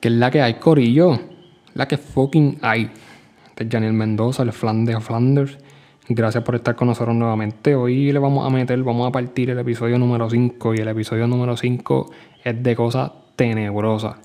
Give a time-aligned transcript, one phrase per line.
[0.00, 1.18] que es la que hay, Corillo.
[1.74, 2.90] La que fucking hay.
[3.48, 5.58] Este es Janiel Mendoza, el Flanders Flanders.
[6.08, 7.74] Gracias por estar con nosotros nuevamente.
[7.74, 10.74] Hoy le vamos a meter, vamos a partir el episodio número 5.
[10.74, 12.10] Y el episodio número 5
[12.44, 14.16] es de cosas tenebrosas.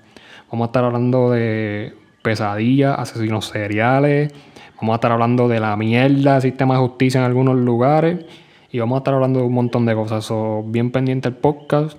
[0.51, 4.31] Vamos a estar hablando de pesadillas, asesinos seriales.
[4.77, 8.25] Vamos a estar hablando de la mierda sistema de justicia en algunos lugares.
[8.71, 10.23] Y vamos a estar hablando de un montón de cosas.
[10.25, 11.97] So, bien pendiente el podcast.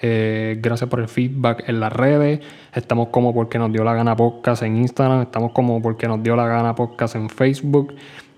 [0.00, 2.40] Eh, gracias por el feedback en las redes.
[2.72, 5.22] Estamos como porque nos dio la gana podcast en Instagram.
[5.22, 7.94] Estamos como porque nos dio la gana podcast en Facebook.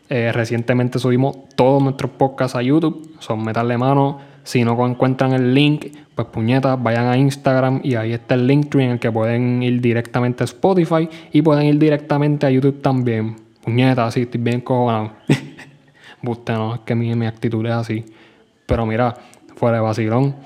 [0.09, 3.17] Eh, recientemente subimos todos nuestros podcasts a YouTube.
[3.19, 4.19] Son metal mano.
[4.45, 8.73] Si no encuentran el link, pues puñetas, vayan a Instagram y ahí está el link
[8.77, 13.35] en el que pueden ir directamente a Spotify y pueden ir directamente a YouTube también.
[13.65, 15.15] Puñetas, así estoy bien cojonado.
[16.23, 18.05] Buste, no, es que mi, mi actitud es así.
[18.67, 19.15] Pero mira,
[19.57, 20.37] fuera de vacilón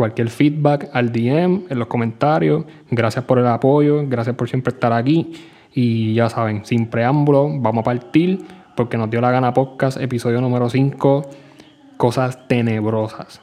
[0.00, 2.64] cualquier feedback al DM, en los comentarios.
[2.90, 5.34] Gracias por el apoyo, gracias por siempre estar aquí.
[5.74, 8.38] Y ya saben, sin preámbulo, vamos a partir
[8.74, 11.28] porque nos dio la gana podcast, episodio número 5,
[11.98, 13.42] cosas tenebrosas.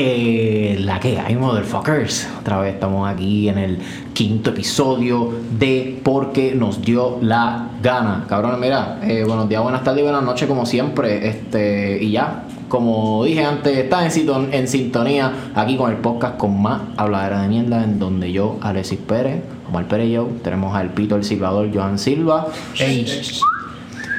[0.00, 2.28] Que la que hay, motherfuckers.
[2.40, 3.78] Otra vez estamos aquí en el
[4.12, 8.26] quinto episodio de Porque nos dio la gana.
[8.28, 11.26] Cabrones, mira, eh, buenos días, buenas tardes y buenas noches, como siempre.
[11.26, 16.36] Este, y ya, como dije antes, estás en, sinton- en sintonía aquí con el podcast
[16.36, 20.76] con más habladera de mierda, en donde yo, Alexis Pérez, Omar Pérez y yo, tenemos
[20.76, 22.48] al Pito el Silvador, Joan Silva.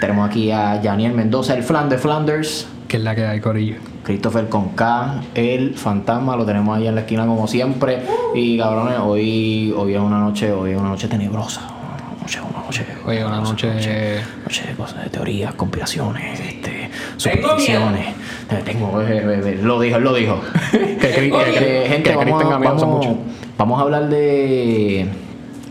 [0.02, 2.68] Tenemos aquí a Janiel Mendoza, el Flan de Flanders.
[2.88, 3.76] Que es la que hay, Corillo.
[4.08, 8.00] Christopher con K, el fantasma, lo tenemos ahí en la esquina como siempre.
[8.34, 11.60] Y cabrones, hoy, hoy es una noche, hoy es una noche tenebrosa.
[11.68, 12.86] Una noche, una noche.
[13.06, 13.68] Oye, una noche.
[13.68, 18.16] noche de cosas de teorías, conspiraciones, este, supersticiones.
[18.64, 20.40] Tengo, eh, eh, eh, lo dijo, él lo dijo.
[20.72, 23.18] Que gente, vamos, vamos- mucho.
[23.58, 25.06] vamos a hablar de,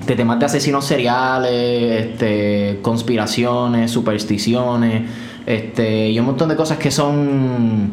[0.06, 5.04] de temas de asesinos seriales, este, conspiraciones, supersticiones,
[5.46, 7.92] este, y un montón de cosas que son,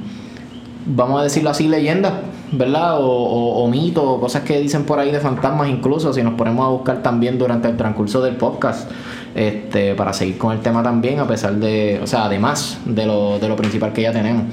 [0.85, 2.13] vamos a decirlo así, leyendas,
[2.51, 2.99] ¿verdad?
[2.99, 6.65] O, o, mitos, o cosas que dicen por ahí de fantasmas incluso, si nos ponemos
[6.65, 8.89] a buscar también durante el transcurso del podcast.
[9.35, 13.39] Este, para seguir con el tema también, a pesar de, o sea, además de lo,
[13.39, 14.43] de lo principal que ya tenemos.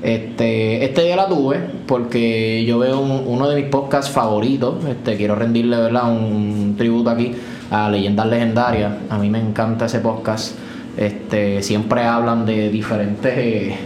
[0.00, 4.84] Este, este día la tuve porque yo veo un- uno de mis podcasts favoritos.
[4.84, 6.12] Este, quiero rendirle ¿verdad?
[6.12, 7.32] un tributo aquí
[7.70, 8.92] a Leyendas Legendarias.
[9.10, 10.54] A mí me encanta ese podcast.
[10.96, 13.76] Este, siempre hablan de diferentes, eh,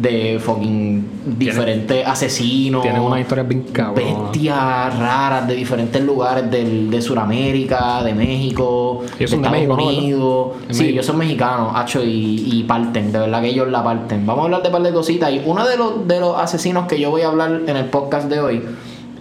[0.00, 1.04] de fucking
[1.38, 2.82] diferentes asesinos.
[2.82, 4.32] Tienen unas historias bien cabronas.
[4.32, 9.86] Bestias raras de diferentes lugares del, de Sudamérica, de México, de Estados México, ¿no?
[9.86, 10.48] Unidos.
[10.68, 14.26] De Sí, ellos son mexicanos, hacho, y, y parten, de verdad que ellos la parten.
[14.26, 15.32] Vamos a hablar de un par de cositas.
[15.32, 18.28] Y uno de los, de los asesinos que yo voy a hablar en el podcast
[18.28, 18.62] de hoy,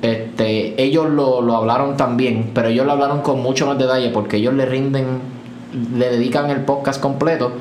[0.01, 4.37] este, ellos lo, lo hablaron también, pero ellos lo hablaron con mucho más detalle porque
[4.37, 5.05] ellos le rinden,
[5.95, 7.53] le dedican el podcast completo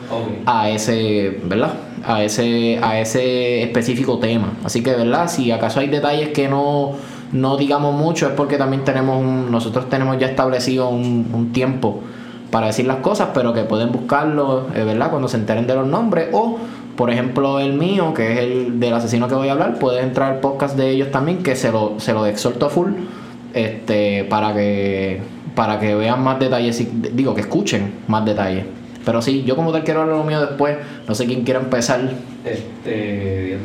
[0.44, 1.74] a ese, ¿verdad?
[2.04, 4.54] A ese, a ese específico tema.
[4.64, 5.28] Así que, ¿verdad?
[5.28, 6.96] Si acaso hay detalles que no,
[7.32, 12.00] no digamos mucho, es porque también tenemos un, nosotros tenemos ya establecido un, tiempo
[12.50, 15.10] para decir las cosas, pero que pueden buscarlo, eh, ¿verdad?
[15.10, 16.28] Cuando se enteren de los nombres.
[16.32, 16.58] O,
[16.96, 20.32] por ejemplo, el mío, que es el del asesino que voy a hablar, puede entrar
[20.32, 22.90] al podcast de ellos también, que se lo, se lo exhorto full,
[23.54, 25.22] este, para que,
[25.54, 28.66] para que vean más detalles, digo, que escuchen más detalles.
[29.04, 30.76] Pero sí, yo como tal quiero hablar lo mío después,
[31.08, 32.00] no sé quién quiere empezar.
[32.44, 33.58] Este,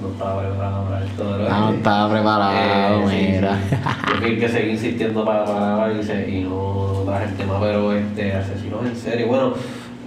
[0.00, 1.24] no estaba preparado para esto.
[1.30, 1.48] ¿verdad?
[1.50, 3.58] Ah, no estaba preparado, Eh, mira.
[3.68, 3.76] sí.
[4.20, 7.92] Yo el que seguí insistiendo para grabar y, se- y no traje el tema, pero
[7.92, 9.24] este, asesinos en serie.
[9.26, 9.54] Bueno,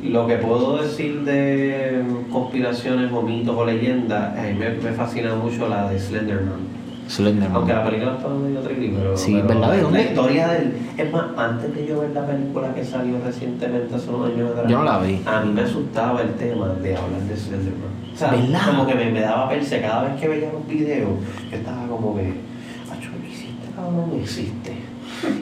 [0.03, 5.33] lo que puedo decir de conspiraciones o mitos o leyendas, a mí me, me fascina
[5.35, 6.75] mucho la de Slenderman.
[7.07, 7.55] Slenderman.
[7.57, 9.15] Aunque la película está medio tricky, pero.
[9.17, 9.71] Sí, pero ¿verdad?
[9.71, 9.99] ¿De la- dónde?
[10.03, 10.73] La historia del.
[10.97, 14.71] Es más, antes de yo ver la película que salió recientemente hace unos años atrás.
[14.71, 15.21] Yo no la vi.
[15.25, 17.95] A mí me asustaba el tema de hablar de Slenderman.
[18.13, 18.59] O sea, ¿Verdad?
[18.67, 21.09] como que me, me daba perse cada vez que veía los videos.
[21.51, 22.21] Yo estaba como que.
[22.91, 24.73] Acho, no existe, cabrón, no existe.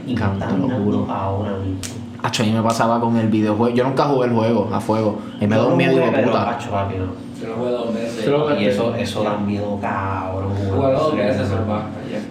[0.07, 1.07] Y está te lo juro.
[1.11, 1.77] ahora mismo.
[2.23, 3.75] Acho, a mí me pasaba con el videojuego.
[3.75, 5.19] Yo nunca jugué el juego a fuego.
[5.41, 5.61] Y me de
[6.11, 6.49] pero, puta.
[6.51, 7.05] acho, papi, no.
[7.43, 7.87] Yo lo jugué dos.
[8.23, 10.51] Pero- Y eso, eso da miedo, cabrón.
[10.55, 11.13] Jugué dos.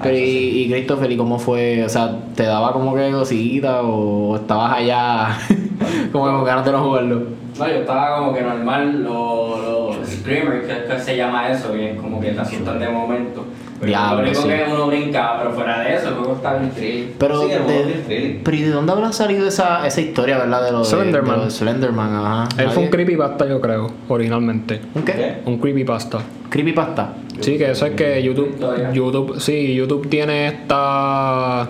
[0.02, 1.84] Pero y, y Christopher, ¿y cómo fue?
[1.84, 5.36] O sea, ¿te daba como que cosita o estabas allá
[6.12, 7.22] como que con ganas de no jugarlo?
[7.58, 11.92] No, yo estaba como que normal, los los screamers, que, que se llama eso, que
[11.92, 13.44] es como que te asustan de momento.
[13.86, 14.48] Diablo, lo único sí.
[14.48, 17.14] que uno brinca, pero fuera de eso, el juego está bien triste.
[17.18, 17.80] Pero, Sí, el de,
[18.34, 20.64] es pero ¿y de dónde habrá salido esa, esa historia, verdad?
[20.64, 21.30] De lo de Slenderman.
[21.32, 22.48] de lo de Slenderman, ajá.
[22.58, 24.80] Él fue un creepypasta, yo creo, originalmente.
[24.94, 25.38] ¿Un qué?
[25.46, 26.18] Un creepypasta.
[26.48, 27.14] Creepypasta.
[27.40, 28.92] Sí, que eso es que YouTube, Todavía.
[28.92, 31.68] YouTube, sí, YouTube tiene esta...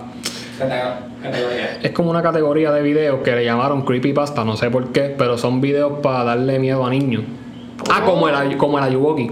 [0.59, 1.79] Cate- Categoría.
[1.81, 5.37] Es como una categoría de videos que le llamaron creepypasta, no sé por qué, pero
[5.37, 7.23] son videos para darle miedo a niños.
[7.89, 9.31] Ah, como el, como el Ayuwoki.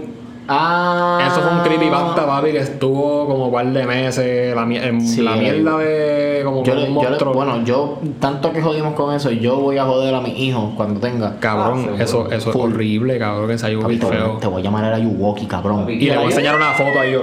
[0.54, 1.18] Ah.
[1.26, 5.22] Eso fue un creepypasta, papi, que estuvo como un par de meses, la, en Sí,
[5.22, 7.32] la mierda de como Yo, que le- un yo le- monstruo.
[7.34, 11.00] bueno, yo, tanto que jodimos con eso, yo voy a joder a mis hijos cuando
[11.00, 11.36] tenga.
[11.40, 14.38] Cabrón, Ah, eso, eso es horrible, cabrón, que te, voy, feo.
[14.40, 15.86] te voy a llamar a Ayuwoki, cabrón.
[15.88, 17.22] Y le voy a enseñar una foto ahí yo.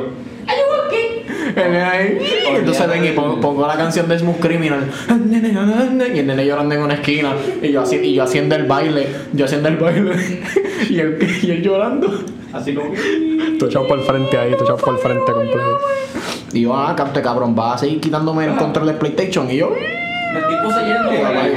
[1.56, 4.86] Y entonces ven y pongo, pongo la canción de Smooth Criminal.
[5.10, 7.34] Y el nene llorando en una esquina.
[7.62, 9.08] Y yo, haci- y yo haciendo el baile.
[9.34, 10.12] Yo haciendo el baile.
[10.90, 12.08] Y él, y él llorando.
[12.54, 12.92] Así como.
[13.58, 15.80] Tú echado por el frente ahí, tú echado por el frente completo.
[16.54, 19.50] Y yo, ah, cante cabrón, vas a seguir quitándome el control de PlayStation.
[19.52, 21.10] Y yo, Me estoy poseyendo,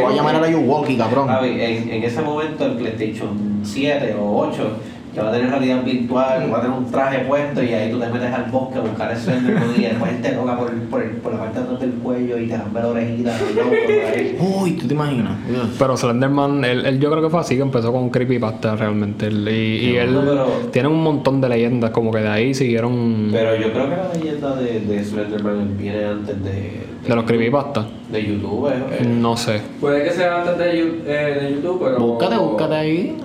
[0.03, 1.27] voy a llamar a Ayuwoki, cabrón.
[1.27, 4.71] Papi, en, en ese momento el PlayStation 7 o 8
[5.14, 7.99] ya va a tener realidad virtual, va a tener un traje puesto y ahí tú
[8.00, 11.03] te metes al bosque a buscar el Slenderman y después él te toca por, por,
[11.03, 14.17] el- por la parte de atrás del cuello y te rompe la orejita, loco, por
[14.17, 14.38] ahí.
[14.62, 15.32] Uy, ¿tú te imaginas?
[15.79, 19.26] Pero Slenderman, él, él yo creo que fue así que empezó con creepypasta realmente.
[19.26, 23.29] Él- y y él pero- tiene un montón de leyendas, como que de ahí siguieron
[23.32, 27.85] Pero yo creo que la leyenda de, de Slenderman viene antes de, de los creepypastas.
[28.11, 28.69] de YouTube.
[28.69, 29.05] eh, eh.
[29.06, 29.61] No sé.
[29.81, 31.99] Puede que sea antes de, eh, de YouTube, pero.
[31.99, 33.17] Búscate, búscate ahí.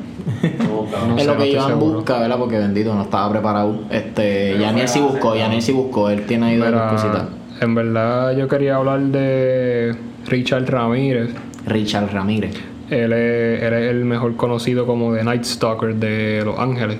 [0.41, 1.95] No, es lo que Iván seguro.
[1.97, 2.37] busca, ¿verdad?
[2.37, 3.75] Porque bendito no estaba preparado.
[3.89, 5.35] Este, Yaniel sí buscó.
[5.35, 6.09] Yaniel sí buscó.
[6.09, 7.23] Él tiene ahí dos cositas.
[7.59, 9.95] en verdad yo quería hablar de
[10.27, 11.29] Richard Ramírez.
[11.65, 12.55] Richard Ramírez.
[12.89, 16.97] Él es, él es el mejor conocido como The Night Stalker de Los Ángeles.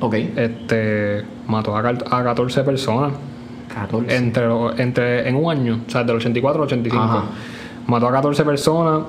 [0.00, 0.14] Ok.
[0.36, 3.12] Este mató a, a 14 personas
[3.74, 4.14] 14.
[4.16, 7.02] entre, los- entre en un año, o sea, del 84 al 85.
[7.02, 7.24] Ajá.
[7.86, 9.02] Mató a 14 personas.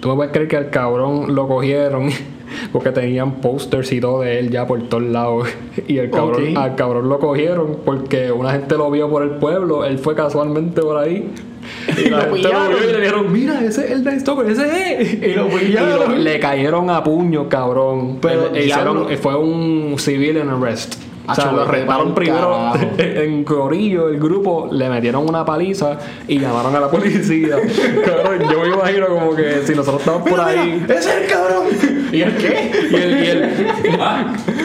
[0.00, 2.08] Tú me puedes creer que al cabrón lo cogieron
[2.76, 5.48] porque tenían posters y todo de él ya por todos lados.
[5.88, 9.82] Y el cabrón, al cabrón lo cogieron porque una gente lo vio por el pueblo.
[9.86, 11.30] Él fue casualmente por ahí.
[11.96, 12.68] Y la Lo gente lo pillaron.
[12.68, 15.14] vio y le dijeron, mira, ese es el Night Stalker, ese es.
[15.22, 16.12] Y lo pillaron.
[16.12, 18.18] Y lo- le cayeron a puño, cabrón.
[18.20, 19.16] Pero, E hicieron, diablo.
[19.22, 20.96] fue un civilian arrest.
[21.28, 26.74] O sea, lo pa'l primero en Corillo, el grupo, le metieron una paliza y llamaron
[26.76, 27.56] a la policía.
[28.04, 30.84] cabrón, yo me imagino como que si nosotros estamos por ahí.
[30.88, 31.66] ¡Es el cabrón!
[32.12, 32.70] ¿Y el qué?
[32.90, 33.66] Y él, y él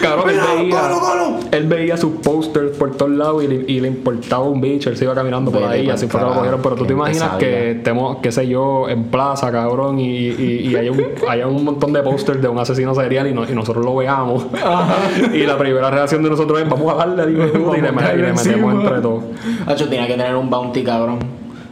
[0.02, 1.40] cabrón, él veía, colo, colo.
[1.52, 4.98] él veía sus posters por todos lados y le, y le importaba un bicho, él
[4.98, 6.62] se iba caminando por Vete ahí así fue que lo cogieron.
[6.62, 10.76] Pero tú te imaginas que estemos, qué sé yo, en plaza, cabrón, y, y, y
[10.76, 14.46] hay, un, montón de posters de un asesino serial y, no- y nosotros lo veamos.
[15.34, 18.34] y la primera reacción de nosotros vamos a darle puta", y le, a y le
[18.34, 19.24] metemos entre todos.
[19.66, 21.20] Hacho, tenía que tener un bounty, cabrón.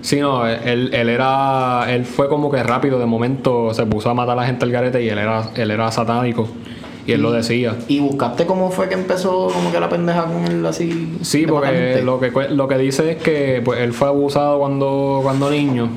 [0.01, 1.85] Sí, no, él, él era.
[1.89, 4.71] Él fue como que rápido, de momento se puso a matar a la gente al
[4.71, 6.47] garete y él era, él era satánico.
[7.05, 7.75] Y él lo decía.
[7.87, 11.17] ¿Y buscaste cómo fue que empezó como que la pendeja con él así?
[11.21, 15.49] Sí, porque lo que, lo que dice es que pues, él fue abusado cuando, cuando
[15.49, 15.89] niño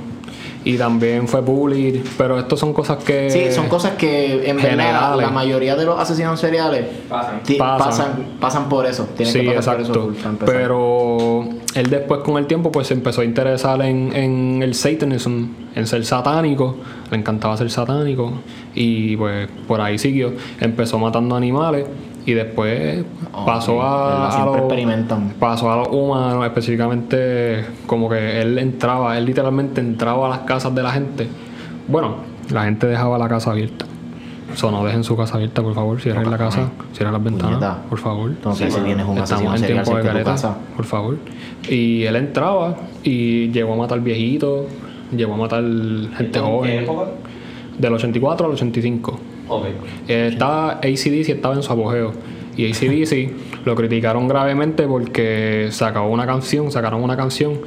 [0.64, 3.30] y también fue bullied, pero esto son cosas que...
[3.30, 5.20] Sí, son cosas que en generales.
[5.26, 7.40] la mayoría de los asesinos seriales Pasan.
[7.58, 7.78] Pasan.
[7.78, 8.24] pasan.
[8.40, 9.08] pasan por eso.
[9.16, 10.06] Tienen Sí, que pasar exacto.
[10.06, 10.36] por eso.
[10.46, 11.44] Pero
[11.74, 15.86] él después con el tiempo pues se empezó a interesar en, en el satanism, en
[15.86, 16.76] ser satánico.
[17.10, 18.32] Le encantaba ser satánico.
[18.74, 20.32] Y pues por ahí siguió.
[20.60, 21.86] Empezó matando animales.
[22.24, 23.04] Y después
[23.44, 25.34] pasó sí, a, a siempre los- experimentan.
[25.40, 30.74] pasó a los humanos, específicamente como que él entraba, él literalmente entraba a las casas
[30.74, 31.26] de la gente.
[31.88, 32.16] Bueno,
[32.50, 33.86] la gente dejaba la casa abierta.
[34.54, 36.00] So, no dejen su casa abierta, por favor.
[36.00, 37.82] Cierren la casa, cierren las ventanas, Puñeta.
[37.88, 38.30] por favor.
[38.30, 38.84] Entonces, si mano.
[38.86, 40.56] tienes un Estamos en tiempo de careta, casa.
[40.76, 41.16] por favor.
[41.68, 44.66] Y él entraba y llegó a matar viejitos,
[45.16, 46.82] llegó a matar gente ¿En qué joven.
[46.84, 47.04] época?
[47.78, 49.18] Del 84 al 85.
[49.56, 49.66] Ok.
[50.08, 52.12] Eh, estaba ACDC estaba en su apogeo.
[52.56, 53.30] Y ACDC
[53.64, 57.60] lo criticaron gravemente porque sacó una canción, sacaron una canción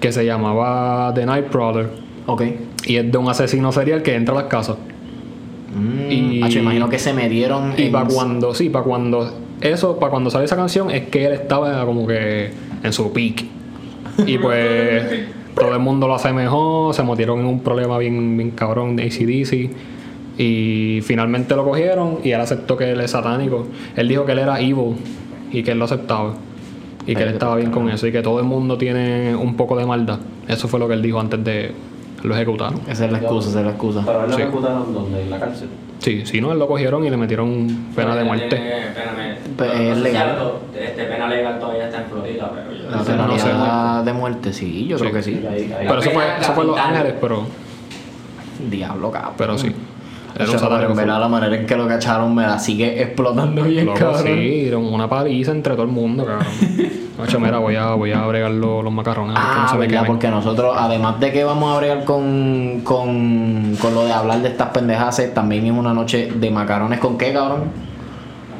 [0.00, 1.88] que se llamaba The Night Brother.
[2.26, 2.42] Ok.
[2.86, 4.76] Y es de un asesino serial que entra a las casas.
[5.76, 9.98] Mm, Y- imagino que se me dieron Y en- para cuando, sí, para cuando eso,
[9.98, 12.50] para cuando sale esa canción es que él estaba como que
[12.82, 13.44] en su peak.
[14.26, 15.24] Y pues
[15.54, 19.70] todo el mundo lo asemejó, se metieron en un problema bien, bien cabrón de ACDC.
[20.36, 23.66] Y finalmente lo cogieron y él aceptó que él es satánico.
[23.96, 24.96] Él dijo que él era evil
[25.52, 26.34] y que él lo aceptaba.
[27.06, 29.76] Y que él estaba bien con eso y que todo el mundo tiene un poco
[29.76, 30.18] de maldad.
[30.48, 31.72] Eso fue lo que él dijo antes de
[32.22, 32.80] Lo ejecutaron.
[32.88, 34.02] Esa es la excusa, esa es la excusa.
[34.06, 34.42] Pero a él lo Sí.
[34.42, 35.68] ejecutaron donde, en la cárcel.
[35.98, 38.58] Sí, si no, él lo cogieron y le metieron pena de muerte.
[39.58, 40.38] Pues, es legal.
[40.74, 44.04] Este, pena legal todavía está en Florida, pero yo La no sé.
[44.06, 45.02] de muerte, sí, yo Sí.
[45.04, 45.44] creo que sí.
[45.48, 46.78] Ahí- ahí- Pero eso fue, eso fue en Los.
[46.78, 47.42] Ángeles, pero,
[48.70, 49.32] Diablo, cabrón.
[49.36, 49.72] pero sí.
[50.36, 53.62] Era un pero en verdad la manera en que lo cacharon me la sigue explotando
[53.62, 54.22] bien, Loco, cabrón.
[54.24, 56.46] sí, dieron una paliza entre todo el mundo, cabrón.
[57.22, 59.36] Ocho, mira, voy a, voy a bregar los, los macarrones.
[59.38, 63.94] Ah, no se verdad, porque nosotros, además de que vamos a bregar con, con, con
[63.94, 67.70] lo de hablar de estas pendejadas, también es una noche de macarones con qué, cabrón.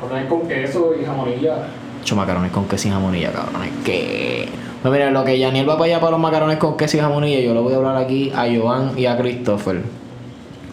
[0.00, 1.57] Poner con queso y jamonilla.
[2.00, 2.16] Ocho
[2.52, 3.71] con queso y jamonilla, cabrones.
[3.85, 4.49] Que.
[4.83, 7.40] Pues mira, lo que Yaniel va para allá para los macarones con queso y jamonilla,
[7.40, 10.03] yo le voy a hablar aquí a Joan y a Christopher.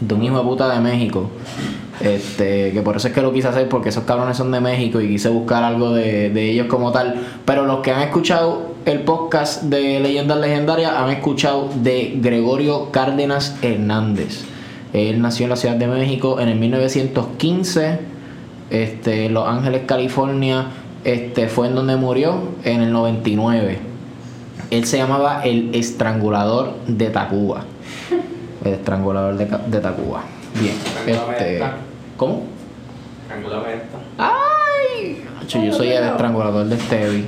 [0.01, 1.29] De un hijo de puta de México.
[2.01, 4.99] Este, que por eso es que lo quise hacer, porque esos cabrones son de México
[4.99, 7.15] y quise buscar algo de, de ellos como tal.
[7.45, 13.55] Pero los que han escuchado el podcast de Leyendas Legendarias han escuchado de Gregorio Cárdenas
[13.61, 14.43] Hernández.
[14.91, 18.11] Él nació en la Ciudad de México en el 1915
[18.71, 20.67] este, Los Ángeles, California,
[21.03, 23.77] este, fue en donde murió en el 99.
[24.71, 27.65] Él se llamaba el estrangulador de Tacuba.
[28.63, 30.23] El estrangulador de, de Tacuba.
[30.59, 30.75] Bien.
[31.07, 31.61] Este,
[32.17, 32.43] ¿Cómo?
[33.27, 33.97] Triangulame esta.
[34.17, 35.23] ¡Ay!
[35.47, 37.25] Yo soy el estrangulador de Stevie.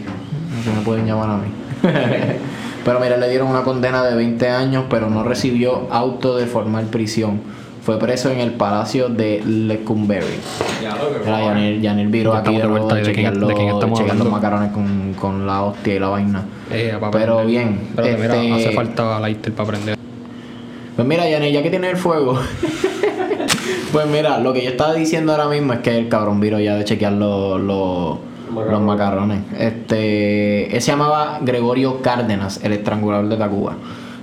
[0.55, 1.47] No se me pueden llamar a mí.
[2.85, 6.85] pero mira, le dieron una condena de 20 años, pero no recibió auto de formal
[6.85, 7.41] prisión.
[7.81, 10.39] Fue preso en el palacio de Lecumberri.
[10.81, 12.95] Ya lo que Mira, Yanil, Yanil viró Ya aquí de de vuelta.
[12.95, 15.95] de ¿De quién- chequear, de quién los, estamos chequear los macarones con, con la hostia
[15.95, 16.43] y la vaina.
[16.71, 19.97] Eh, Pero bien, mira, este- hace falta lighter para prender.
[20.95, 22.39] Pues mira, Yanil, ya que tiene el fuego.
[23.91, 26.75] pues mira, lo que yo estaba diciendo ahora mismo es que el cabrón viró ya
[26.75, 28.19] de chequear los, los,
[28.53, 29.41] los macarrones.
[29.57, 33.75] Este, él se llamaba Gregorio Cárdenas, el estrangulador de Tacuba.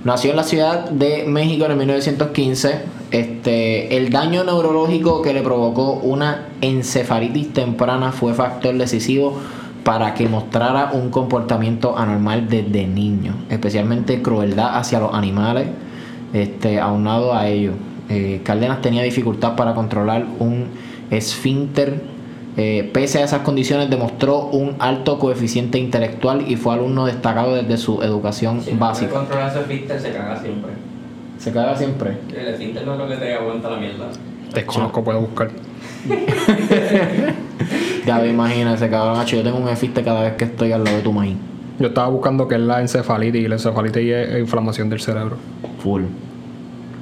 [0.03, 2.81] Nació en la ciudad de México en el 1915.
[3.11, 9.37] Este, el daño neurológico que le provocó una encefalitis temprana fue factor decisivo
[9.83, 15.67] para que mostrara un comportamiento anormal desde niño, especialmente crueldad hacia los animales,
[16.33, 17.71] este, aunado a ello.
[18.09, 20.65] eh, Cárdenas tenía dificultad para controlar un
[21.09, 22.01] esfínter.
[22.57, 27.77] eh, pese a esas condiciones, demostró un alto coeficiente intelectual y fue alumno destacado desde
[27.77, 29.11] su educación Si básica.
[29.13, 30.71] controlar ese filter, se caga siempre.
[31.39, 32.17] Se caga siempre.
[32.35, 34.07] El filter no es lo que te aguanta la mierda.
[34.53, 35.49] Desconozco, puedo buscar.
[38.05, 39.19] Ya me imagino ese cabrón.
[39.19, 41.35] Hacho, Yo tengo un esfínter cada vez que estoy al lado de tu maíz.
[41.79, 45.37] Yo estaba buscando qué es la encefalitis y la encefalitis es inflamación del cerebro.
[45.79, 46.03] Full.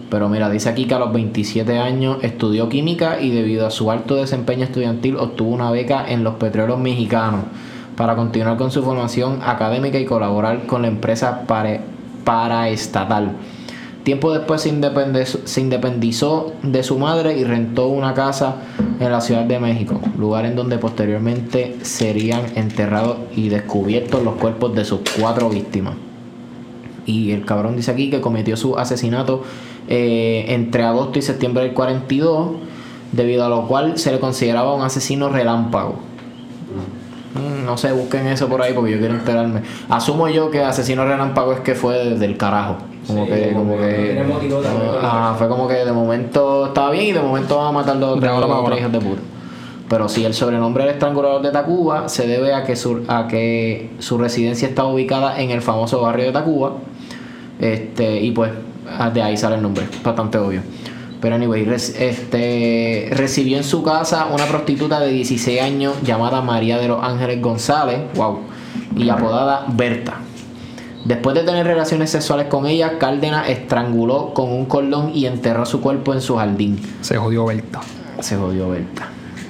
[0.10, 3.92] Pero mira, dice aquí que a los 27 años estudió química y debido a su
[3.92, 7.42] alto desempeño estudiantil obtuvo una beca en los petróleos mexicanos
[7.96, 11.82] para continuar con su formación académica y colaborar con la empresa para,
[12.24, 13.34] paraestatal.
[14.04, 14.70] Tiempo después se
[15.62, 18.56] independizó, de su madre y rentó una casa
[19.00, 24.74] en la Ciudad de México, lugar en donde posteriormente serían enterrados y descubiertos los cuerpos
[24.74, 25.96] de sus cuatro víctimas.
[27.06, 29.44] Y el cabrón dice aquí que cometió su asesinato
[29.88, 32.52] eh, entre agosto y septiembre del 42,
[33.12, 36.09] debido a lo cual se le consideraba un asesino relámpago.
[37.70, 39.62] No sé, busquen eso por ahí porque yo quiero enterarme.
[39.90, 42.78] Asumo yo que asesino relámpago es que fue del carajo.
[43.08, 44.24] Como Sí, que, como que.
[45.02, 48.66] Ah, fue como que de momento estaba bien y de momento vamos a matar ahora.
[48.66, 49.22] tres hijos de puta.
[49.88, 53.90] Pero sí, el sobrenombre del estrangulador de Tacuba se debe a que su, a que
[54.00, 56.74] su residencia está ubicada en el famoso barrio de Tacuba.
[57.60, 58.52] Este, y pues
[59.14, 60.62] de ahí sale el nombre, bastante obvio.
[61.22, 66.88] Pero anyway, este, recibió en su casa una prostituta de 16 años llamada María de
[66.88, 68.40] los Ángeles González, wow,
[68.96, 70.20] y apodada Berta.
[71.06, 75.82] Después de tener relaciones sexuales con ella, Cárdenas estranguló con un cordón y enterró su
[75.82, 76.80] cuerpo en su jardín.
[77.02, 77.82] Se jodió Berta.
[78.20, 79.10] Se jodió Berta.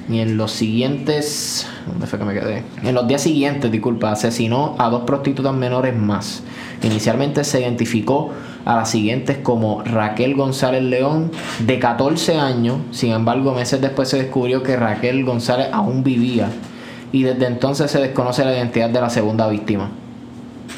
[0.10, 1.68] Y en los siguientes.
[1.86, 2.64] ¿Dónde fue que me quedé?
[2.84, 6.42] En los días siguientes, disculpa, asesinó a dos prostitutas menores más.
[6.82, 8.32] Inicialmente se identificó
[8.66, 12.78] a las siguientes como Raquel González León, de 14 años.
[12.92, 16.50] Sin embargo, meses después se descubrió que Raquel González aún vivía.
[17.12, 19.90] Y desde entonces se desconoce la identidad de la segunda víctima.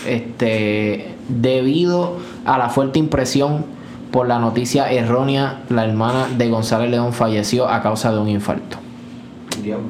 [0.07, 3.65] Este, debido a la fuerte impresión
[4.11, 8.80] por la noticia errónea, la hermana de González León falleció a causa de un infarto.
[9.62, 9.88] Diablo.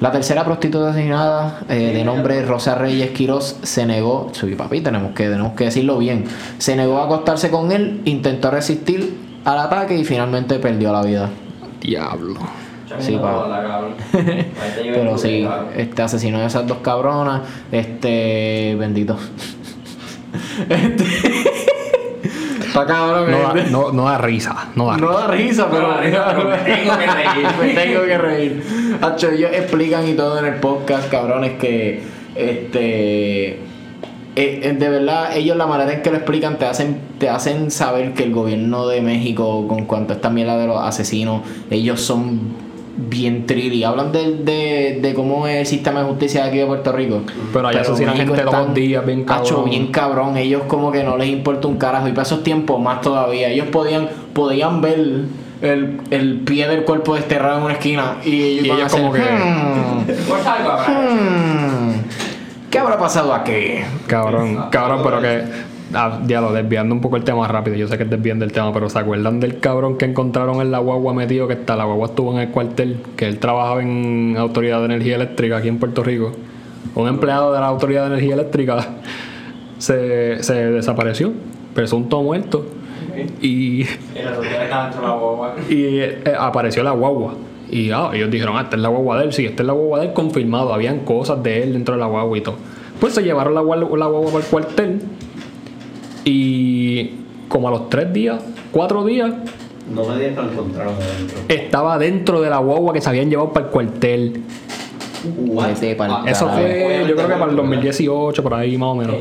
[0.00, 5.12] La tercera prostituta asesinada, eh, de nombre Rosa Reyes Quiroz, se negó, sí, papi, tenemos
[5.14, 6.24] que, tenemos que decirlo bien,
[6.58, 11.30] se negó a acostarse con él, intentó resistir al ataque y finalmente perdió la vida.
[11.80, 12.40] Diablo.
[12.98, 13.46] Sí, pa.
[14.12, 19.16] Pero sí, este asesinó a esas dos cabronas, este bendito.
[20.68, 21.04] Este,
[22.74, 23.30] Está cabrón.
[23.30, 23.66] No da, ¿eh?
[23.70, 25.20] no, no da risa, no da No risa.
[25.20, 27.46] da risa, pero, No da risa, pero me tengo que reír.
[27.60, 28.62] me tengo que reír.
[29.00, 32.02] Hacho, ellos explican y todo en el podcast, cabrones, que
[32.34, 33.58] este eh,
[34.36, 38.12] eh, de verdad ellos la manera en que lo explican te hacen te hacen saber
[38.14, 42.40] que el gobierno de México con cuanto a esta mierda de los asesinos ellos son
[42.96, 46.58] bien trill y hablan de, de, de cómo es el sistema de justicia de aquí
[46.58, 47.22] de Puerto Rico
[47.52, 49.70] Pero allá asesinan gente todos los días, bien Hacho, cabrón.
[49.70, 50.36] bien cabrón.
[50.36, 52.06] Ellos como que no les importa un carajo.
[52.08, 53.48] Y para esos tiempos más todavía.
[53.48, 54.98] Ellos podían, podían ver
[55.62, 58.16] el, el pie del cuerpo desterrado en una esquina.
[58.24, 60.04] Y ellos, Y ellos a como hacer, que- "Hmm,
[61.90, 62.04] hmm,
[62.70, 63.78] ¿Qué habrá pasado aquí?
[64.06, 65.42] Cabrón, cabrón, pero que.
[65.94, 67.76] Ah, ya lo desviando un poco el tema rápido.
[67.76, 70.70] Yo sé que es desviando el tema, pero ¿se acuerdan del cabrón que encontraron en
[70.70, 71.46] la guagua metido?
[71.46, 75.16] Que está, la guagua estuvo en el cuartel, que él trabajaba en Autoridad de Energía
[75.16, 76.32] Eléctrica aquí en Puerto Rico.
[76.94, 78.86] Un empleado de la Autoridad de Energía Eléctrica
[79.78, 81.32] se, se desapareció,
[81.74, 82.66] presunto muerto.
[83.40, 83.86] Y, Y
[84.24, 85.54] los dos días estaba dentro de la guagua.
[85.70, 87.34] y eh, apareció la guagua.
[87.70, 89.32] Y ah, ellos dijeron, ah, esta es la guagua de él.
[89.32, 90.74] Sí, esta es la guagua de él confirmado.
[90.74, 92.56] Habían cosas de él dentro de la guagua y todo.
[93.00, 95.00] Pues se llevaron la, la guagua para el cuartel.
[96.24, 97.10] Y
[97.48, 99.32] como a los tres días, cuatro días,
[99.94, 101.38] No me digas que lo encontraron adentro.
[101.48, 104.42] estaba dentro de la guagua que se habían llevado para el cuartel.
[105.96, 109.16] Pa'l Ah, Eso fue, yo creo que para el 2018, por ahí más o menos.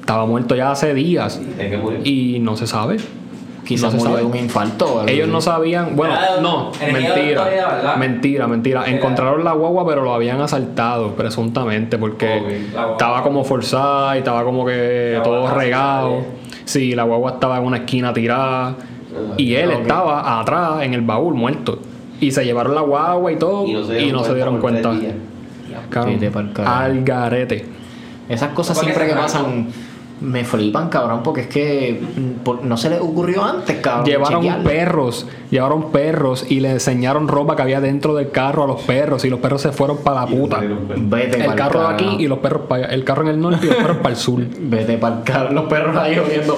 [0.00, 1.40] Estaba muerto ya hace días.
[1.56, 2.00] ¿De qué murió?
[2.04, 2.96] Y no se sabe.
[3.64, 5.04] Quizás No se murió de un infarto.
[5.06, 7.46] Ellos no sabían, bueno, de- no, mentira,
[7.98, 8.84] mentira, mentira.
[8.86, 14.66] Encontraron la guagua, pero lo habían asaltado, presuntamente, porque estaba como forzada y estaba como
[14.66, 16.22] que La todo regado.
[16.66, 18.74] Sí, la guagua estaba en una esquina tirada
[19.36, 21.78] y él estaba atrás en el baúl muerto.
[22.20, 24.90] Y se llevaron la guagua y todo Y no se se dieron dieron, cuenta
[26.30, 26.76] pa'l carajo.
[26.76, 27.64] al garete.
[28.28, 29.66] Esas cosas ¿Por qué siempre que se pasan
[30.20, 34.06] me flipan, cabrón, porque es que mm, por- no se les ocurrió antes, cabrón.
[34.06, 38.80] Llevaron perros, llevaron perros y le enseñaron ropa que había dentro del carro a los
[38.82, 40.58] perros y los perros se fueron para la puta.
[40.58, 40.94] cuenta.
[40.96, 42.94] Vete El carro de aquí y los perros para allá.
[42.94, 44.40] El carro en el norte y los perros para el sur.
[44.60, 45.52] Vete para el carajo.
[45.54, 46.56] Los perros ahí oyendo.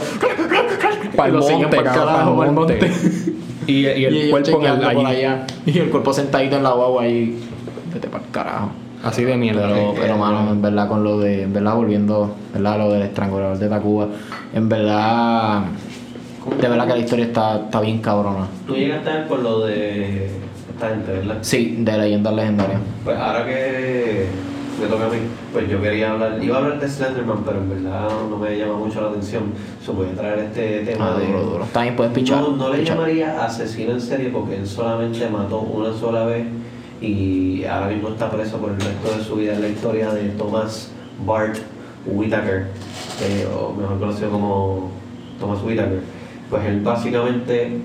[1.16, 2.90] Para el monte, carajo, para el pa'l monte.
[3.68, 5.44] Y, y el y cuerpo en el, allá.
[5.66, 7.36] Y el cuerpo sentadito en la guagua ahí.
[7.92, 8.70] Vete para el carajo.
[9.04, 9.68] Así de mierda.
[9.68, 12.78] Pero, pero mano, en verdad, con lo de, en verdad, volviendo, ¿verdad?
[12.78, 14.08] Lo del estrangulador de Tacuba,
[14.54, 15.62] en verdad,
[16.60, 18.46] de verdad que la historia está, está bien cabrona.
[18.66, 20.26] Tú llegaste a ver por lo de
[20.74, 21.38] esta gente, ¿verdad?
[21.42, 22.80] Sí, de leyendas legendarias.
[23.04, 24.26] Pues ahora que
[24.80, 25.16] me toca a mí,
[25.52, 28.74] pues yo quería hablar, iba a hablar de Slenderman, pero en verdad no me llama
[28.76, 29.44] mucho la atención.
[29.84, 31.26] So voy a traer este tema Ah, de.
[31.26, 31.64] duro, duro.
[31.72, 32.40] También puedes pichar.
[32.42, 32.96] No, no le pichar.
[32.96, 36.44] llamaría asesino en serie porque él solamente mató una sola vez
[37.00, 39.52] y ahora mismo está preso por el resto de su vida.
[39.54, 40.90] Es la historia de Thomas
[41.26, 41.56] Bart
[42.06, 42.66] Whitaker,
[43.22, 44.90] eh, o mejor conocido como
[45.40, 46.00] Thomas Whitaker.
[46.50, 47.78] Pues él básicamente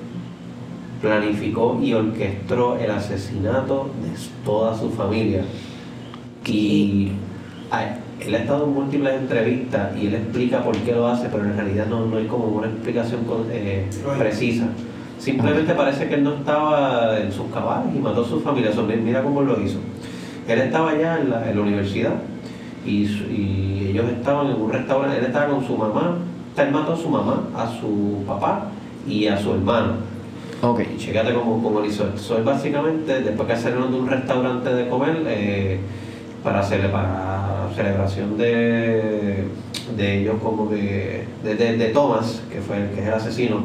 [1.02, 4.10] planificó y orquestó el asesinato de
[4.46, 5.44] toda su familia.
[6.46, 7.12] Y
[7.72, 11.44] a- él ha estado en múltiples entrevistas y él explica por qué lo hace, pero
[11.44, 13.88] en realidad no, no hay como una explicación con- eh,
[14.20, 14.68] precisa.
[15.22, 18.72] Simplemente parece que él no estaba en sus cabales y mató a su familia.
[19.04, 19.78] Mira cómo lo hizo.
[20.48, 22.14] Él estaba allá en la, en la universidad
[22.84, 23.06] y,
[23.92, 25.20] ellos estaban en un restaurante.
[25.20, 26.18] Él estaba con su mamá.
[26.58, 28.72] Él mató a su mamá, a su papá
[29.08, 29.94] y a su hermano.
[30.64, 30.82] Ok.
[30.96, 34.90] Y chécate cómo, cómo lo hizo es básicamente, después que salieron de un restaurante de
[34.90, 35.80] comer, eh,
[36.44, 39.46] para, cele- para celebración de,
[39.96, 43.64] de ellos como que, de, de, de Thomas, que fue el que es el asesino,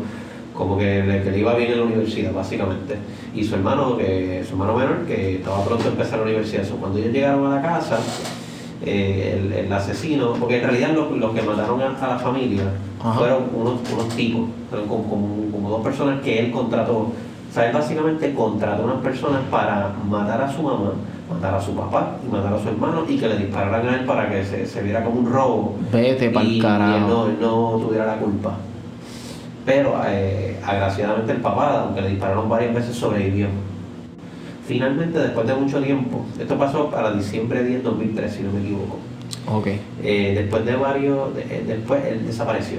[0.57, 2.97] como que le, que le iba bien en la universidad, básicamente.
[3.35, 6.65] Y su hermano, que, su hermano menor, que estaba pronto a empezar la universidad.
[6.65, 7.99] So, cuando ellos llegaron a la casa,
[8.85, 12.63] eh, el, el asesino, porque en realidad los, los que mataron a, a la familia
[13.01, 13.19] Ajá.
[13.19, 16.97] fueron unos, unos tipos, fueron como, como, como dos personas que él contrató.
[16.97, 17.13] O
[17.53, 20.93] sea, él básicamente contrató unas personas para matar a su mamá,
[21.31, 24.05] matar a su papá y matar a su hermano y que le dispararan a él
[24.05, 27.37] para que se, se viera como un robo Vete y, pa'l y él no, él
[27.41, 28.57] no tuviera la culpa.
[29.67, 33.49] Pero eh, agraciadamente el papá, aunque le dispararon varias veces, sobrevivió.
[34.67, 38.99] Finalmente, después de mucho tiempo, esto pasó para diciembre 10 2003, si no me equivoco.
[39.53, 39.69] Ok.
[40.03, 42.79] Eh, después de varios, de- eh, después él desapareció.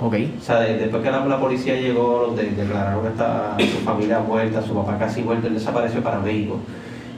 [0.00, 0.14] Ok.
[0.40, 4.62] O sea, de- después que la, la policía llegó, de- declararon a su familia muerta,
[4.62, 6.56] su papá casi muerto, él desapareció para México.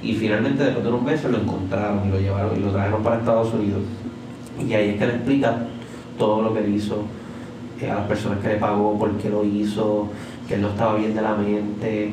[0.03, 3.17] Y finalmente, después de unos meses, lo encontraron y lo llevaron y lo trajeron para
[3.19, 3.81] Estados Unidos.
[4.67, 5.57] Y ahí es que le explica
[6.19, 7.03] todo lo que él hizo,
[7.87, 10.09] a las personas que le pagó, por qué lo hizo,
[10.49, 12.13] que él no estaba bien de la mente.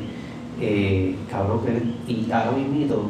[0.61, 3.09] Eh, cabrón, que él- y ahora mismo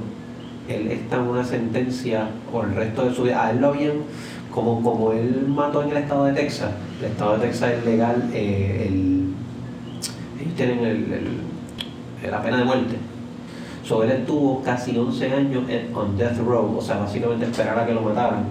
[0.67, 3.45] él está en una sentencia por el resto de su vida.
[3.45, 3.93] A él lo habían
[4.51, 8.29] como, como él mató en el estado de Texas, el estado de Texas es legal,
[8.33, 9.25] eh, el,
[10.41, 11.13] ellos tienen el,
[12.23, 12.95] el- la pena de muerte.
[13.83, 17.85] So, él estuvo casi 11 años en, on death row, o sea, básicamente esperar a
[17.85, 18.45] que lo mataran.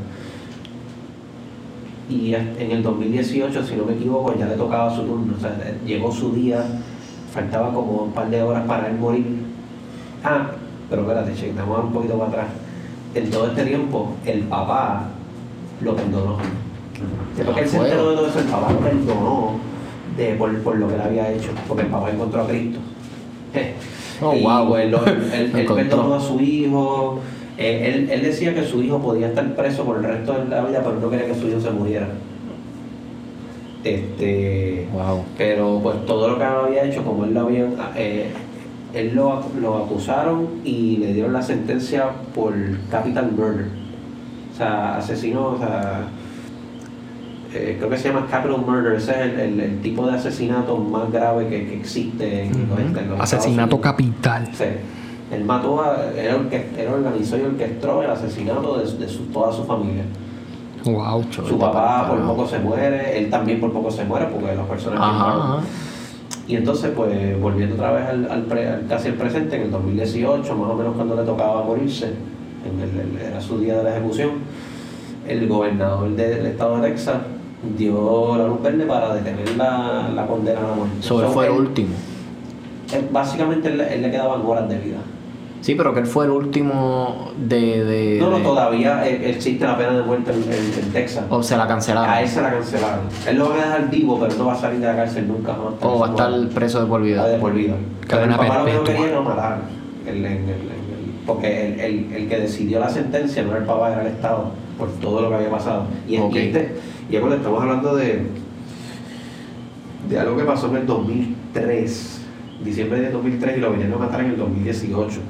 [2.09, 5.57] Y en el 2018, si no me equivoco, ya le tocaba su turno, o sea,
[5.87, 6.62] llegó su día,
[7.33, 9.25] faltaba como un par de horas para él morir.
[10.23, 10.49] Ah,
[10.90, 12.47] pero espérate, che, vamos a dar un poquito para atrás.
[13.14, 15.05] En todo este tiempo, el papá
[15.81, 16.37] lo perdonó.
[17.37, 19.51] Después que él se enteró de todo eso, el papá lo perdonó
[20.17, 22.79] de, por, por lo que él había hecho, porque el papá encontró a Cristo.
[24.23, 24.69] Oh, y wow.
[24.69, 24.95] pues, él,
[25.33, 27.21] él- él perdonó a su hijo.
[27.57, 30.64] Eh, él, él decía que su hijo podía estar preso por el resto de la
[30.64, 32.09] vida, pero no quería que su hijo se muriera.
[33.85, 35.25] Este, Wow.
[35.37, 38.31] pero pues todo lo que había hecho, como él lo había, eh,
[38.95, 42.55] él lo, lo acusaron y le dieron la sentencia por
[42.90, 43.67] capital murder.
[44.53, 46.05] O sea, asesino, o sea,
[47.53, 50.77] eh, creo que se llama capital murder, ese es el, el- el tipo de asesinato
[50.79, 54.49] más grave que, que existe en, los- en los Asesinato capital.
[54.55, 54.64] Sí.
[55.33, 59.65] Él mató, a, él, él organizó y orquestó el asesinato de, de su- toda su
[59.65, 60.05] familia.
[60.85, 61.25] Wow.
[61.31, 65.01] Su papá por poco se muere, él también por poco se muere porque las personas
[65.01, 65.57] Ajá, ajá.
[66.47, 69.71] Y entonces, pues, volviendo otra vez al, al pre- al casi el presente, en el
[69.71, 72.09] 2018, más o menos cuando le tocaba morirse,
[72.67, 74.31] en el- el- era su día de la ejecución,
[75.27, 77.17] el gobernador de- del estado de Texas
[77.79, 80.97] dio la luz verde para detener la, la condena a la muerte.
[81.01, 81.95] Eso él So, fue el último.
[82.93, 84.99] él- básicamente, él, él le quedaban horas de vida.
[85.64, 87.85] Sí, pero que él fue el último de.
[87.85, 91.24] de No, no, de- todavía existe la pena de muerte en, en- en Texas.
[91.31, 92.11] O se la cancelaron.
[92.11, 93.00] A él se la cancelaron.
[93.27, 95.57] Él lo van a dejar vivo, pero no va a salir de la cárcel nunca.
[95.81, 97.27] O va a estar preso de por Ah, vida.
[97.29, 97.77] de por vida.
[98.07, 99.59] Pero el papá lo que no quería era matar.
[100.07, 100.38] El, el-
[101.27, 104.50] porque el, el- el que decidió la sentencia no era el papá, era el Estado,
[104.79, 105.85] por todo lo que había pasado.
[106.07, 106.35] Y, Ok.
[106.35, 106.77] y este,
[107.09, 108.27] y bueno, estamos hablando de,
[110.11, 112.20] de algo que pasó en el 2003,
[112.62, 115.20] diciembre de 2003, y lo vinieron a matar en el 2018.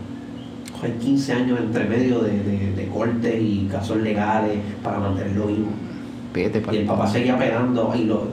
[0.83, 5.69] Hay 15 años entre medio de, de, de cortes y casos legales para mantenerlo vivo.
[6.35, 8.25] Vete Y el papá seguía pegando y lo,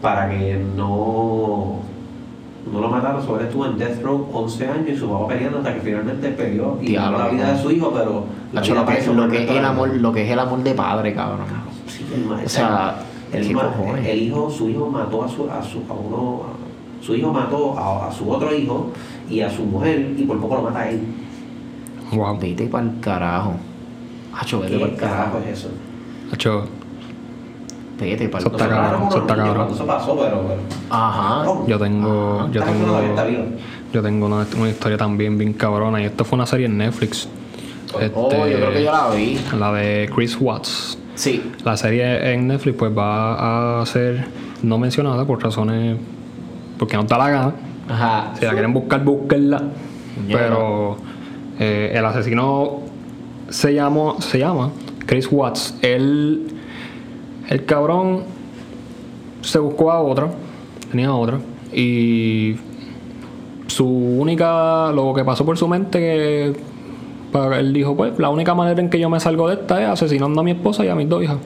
[0.00, 1.80] para que no,
[2.70, 3.24] no lo mataran.
[3.24, 6.78] Sobre estuvo en Death Row 11 años y su papá peleando hasta que finalmente peleó
[6.80, 9.50] y Diablo, la vida de su hijo, pero la Hacho, vida lo, que, lo es
[9.50, 11.46] el amor, lo que es el amor de padre, cabrón.
[11.86, 12.96] Sí, el O sea,
[13.32, 16.42] el, hijo, su hijo mató a su, a su, a uno,
[17.00, 18.90] su hijo mató a, a su otro hijo
[19.28, 21.00] y a su mujer y por poco lo mata a él.
[22.12, 22.38] Wow.
[22.38, 23.54] Vete pa'l carajo.
[24.34, 25.68] Hacho, vete ¿Qué pa'l carajo es eso?
[26.32, 26.64] Hacho,
[28.00, 29.08] Vete pa'l Eso está carajo.
[29.08, 29.68] eso está cabrón.
[29.72, 30.42] Eso pasó, pero...
[30.46, 31.44] pero Ajá.
[31.66, 32.48] yo tengo.
[32.52, 32.98] Yo tengo.
[33.00, 33.26] está.
[33.92, 36.00] Yo tengo una, una historia también bien cabrona.
[36.00, 37.28] Y esto fue una serie en Netflix.
[37.94, 38.14] Oh, Este,
[38.50, 39.38] yo creo que yo la vi.
[39.58, 40.98] La de Chris Watts.
[41.14, 41.42] Sí.
[41.64, 44.26] La serie en Netflix pues va a ser
[44.62, 45.96] no mencionada por razones
[46.78, 47.52] porque no da la gana.
[47.88, 48.32] Ajá.
[48.38, 49.62] Si la quieren buscar, búsquenla.
[50.30, 50.96] Pero
[51.58, 52.80] eh, el asesino
[53.48, 54.70] se llamó, se llama
[55.06, 55.76] Chris Watts.
[55.82, 56.46] Él,
[57.48, 58.22] el cabrón
[59.42, 60.28] se buscó a otra,
[60.90, 61.38] tenía otra
[61.72, 62.56] y
[63.66, 66.52] su única, lo que pasó por su mente que
[67.32, 69.88] para- él dijo pues la única manera en que yo me salgo de esta es
[69.88, 71.36] asesinando a mi esposa y a mis dos hijas.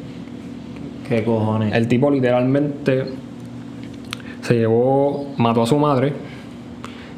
[1.09, 1.75] ¿Qué cojones?
[1.75, 3.05] El tipo literalmente
[4.41, 6.13] se llevó, mató a su madre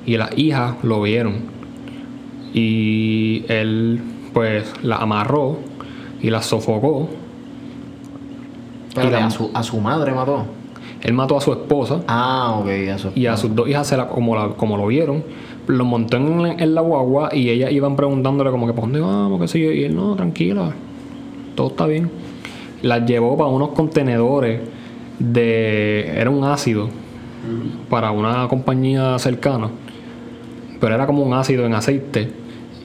[0.07, 1.54] y las hijas lo vieron.
[2.55, 4.01] Y él
[4.33, 5.59] pues la amarró
[6.23, 7.09] y la sofocó.
[8.95, 10.45] Pero y la- a, su, a su madre mató.
[11.03, 13.97] Él mató a su esposa Ah, ok, a su y a sus dos hijas, se
[13.97, 15.23] la- como, la- como lo vieron,
[15.67, 19.41] lo montó en, en la guagua y ellas iban preguntándole como que, ¿para dónde vamos?
[19.41, 19.71] ¿Qué sé yo?
[19.73, 20.71] Y él, no, tranquila,
[21.57, 22.11] todo está bien.
[22.83, 24.61] Las llevó para unos contenedores
[25.19, 26.13] de...
[26.17, 26.89] Era un ácido
[27.91, 29.69] para una compañía cercana,
[30.81, 32.31] pero era como un ácido en aceite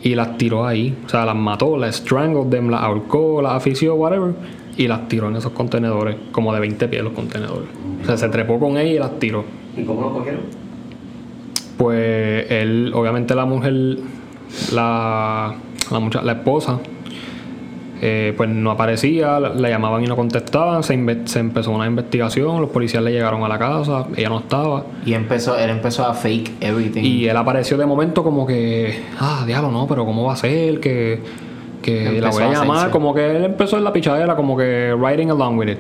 [0.04, 0.96] y las tiró ahí.
[1.06, 4.34] O sea, las mató, las strangled them, las ahorcó, las afició, whatever,
[4.78, 7.68] y las tiró en esos contenedores, como de 20 pies los contenedores.
[8.04, 9.44] O sea, se trepó con ella y las tiró.
[9.76, 10.42] ¿Y cómo lo cogieron?
[11.78, 13.98] Pues él, obviamente la mujer,
[14.74, 15.56] la,
[15.92, 16.80] la, mucha- la esposa,
[18.02, 22.62] eh, pues no aparecía, la, la llamaban y no contestaban, se, se empezó una investigación,
[22.62, 24.86] los policías le llegaron a la casa, ella no estaba.
[25.06, 27.04] Y empezó, él empezó a fake everything.
[27.04, 30.80] Y él apareció de momento como que, ah, diablo, no, pero ¿cómo va a ser?
[30.80, 31.22] Que,
[31.82, 32.90] que la voy a llamar.
[32.90, 35.80] Como que él empezó en la pichadera, como que riding along with it.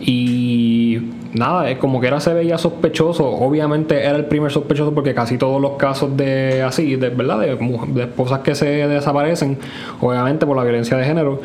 [0.00, 0.98] Y
[1.32, 3.26] nada, es como que era se veía sospechoso.
[3.28, 8.02] Obviamente era el primer sospechoso porque casi todos los casos de así, de verdad, de,
[8.02, 9.58] esposas que se desaparecen,
[10.00, 11.40] obviamente por la violencia de género,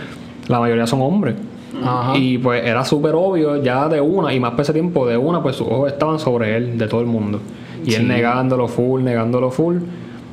[0.48, 1.36] la mayoría son hombres.
[1.84, 2.18] Ajá.
[2.18, 5.42] Y pues era súper obvio ya de una, y más por ese tiempo de una,
[5.42, 7.40] pues sus ojos estaban sobre él, de todo el mundo.
[7.86, 9.78] Y él negándolo full, negándolo full,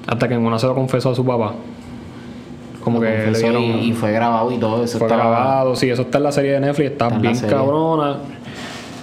[0.06, 1.54] hasta que en una se lo confesó a su papá.
[2.92, 3.62] Como Lo que le dieron...
[3.62, 4.98] y, y fue grabado y todo eso.
[4.98, 8.16] fue estaba- grabado, sí, eso está en la serie de Netflix, está Está bien cabrona.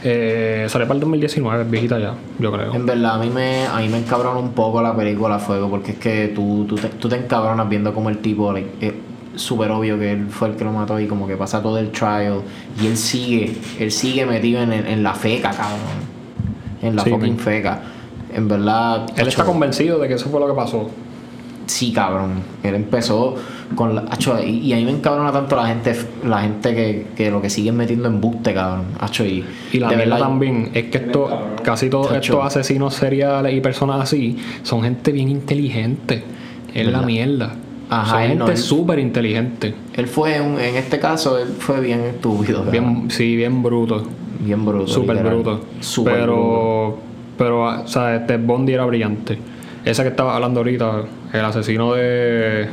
[0.07, 2.73] Eh, sale para el 2019, es viejita ya, yo creo.
[2.75, 5.91] En verdad, a mí me, a mí me encabrona un poco la película Fuego, porque
[5.93, 8.93] es que tú, tú, te, tú te encabronas viendo como el tipo, like, es
[9.35, 11.89] súper obvio que él fue el que lo mató y como que pasa todo el
[11.89, 12.41] trial
[12.81, 15.79] y él sigue, él sigue metido en, en la feca, cabrón.
[16.83, 17.79] En la Sí, fucking feca.
[18.33, 20.87] En verdad, Él está convencido de que eso fue lo que pasó.
[21.65, 22.33] sí, cabrón.
[22.61, 23.35] Él empezó
[23.73, 27.05] con la, acho, y, y a mí me encabrona tanto la gente, la gente que,
[27.15, 28.85] que lo que siguen metiendo en buste, cabrón.
[28.99, 31.29] Acho, y, Y la verdad, también es que esto,
[31.63, 36.23] casi todos estos asesinos seriales y personas así son gente bien inteligente.
[36.73, 37.55] Es la mierda.
[37.89, 39.73] Ajá, gente no, él- súper inteligente.
[39.95, 42.63] Él fue, un- en este caso, él fue bien estúpido.
[42.63, 42.71] cabrón.
[42.71, 44.03] Bien, sí, bien bruto.
[44.39, 44.87] Bien bruto.
[44.87, 45.61] Súper bruto.
[45.61, 46.03] Bruto.
[46.03, 46.97] pero,
[47.37, 49.37] pero, o sea, este Bondi era brillante.
[49.85, 52.67] Ese que estaba hablando ahorita, el asesino de.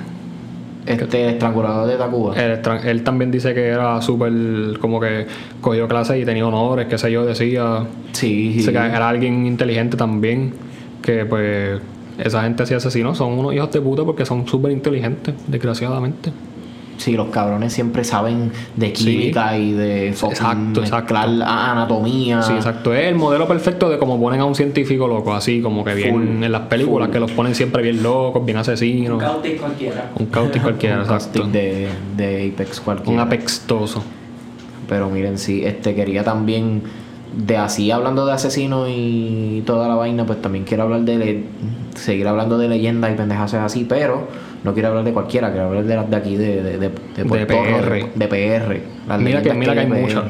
[0.86, 2.34] Este, el estrangulador de Tacuba.
[2.36, 4.32] Él, también dice que era súper.
[4.80, 5.26] Como que
[5.60, 7.86] cogió clases y tenía honores, qué sé yo, decía.
[8.12, 8.72] sí, sí.
[8.72, 10.52] Que era alguien inteligente también.
[11.02, 11.80] Que pues.
[12.18, 16.30] Esa gente así asesinos son unos hijos de puta porque son súper inteligentes, desgraciadamente.
[17.02, 21.16] Sí, los cabrones siempre saben de química y de Exacto, exacto.
[21.16, 22.42] anatomía.
[22.42, 22.94] Sí, exacto.
[22.94, 26.10] Es el modelo perfecto de cómo ponen a un científico loco, así como que bien
[26.12, 27.12] Full, en las películas, full.
[27.14, 29.20] que los ponen siempre bien locos, bien Un asesinos.
[29.22, 30.10] cautic cualquiera.
[30.18, 31.42] Un cautic cualquiera, Un exacto.
[31.48, 33.22] de, de Apex Un cualquiera.
[33.22, 34.02] apextoso.
[34.88, 36.82] Pero miren, sí, este quería también,
[37.36, 41.44] de así hablando de asesinos y toda la vaina, pues también quiero hablar de, le-
[41.94, 44.28] seguir hablando de leyendas y pendejas así, pero
[44.64, 47.24] no quiero hablar de cualquiera, quiero hablar de las de aquí, de, de, de, de
[47.24, 47.90] Puerto PR.
[47.90, 48.80] Rico, De PR.
[49.08, 50.24] las Mira que- mira que hay muchas.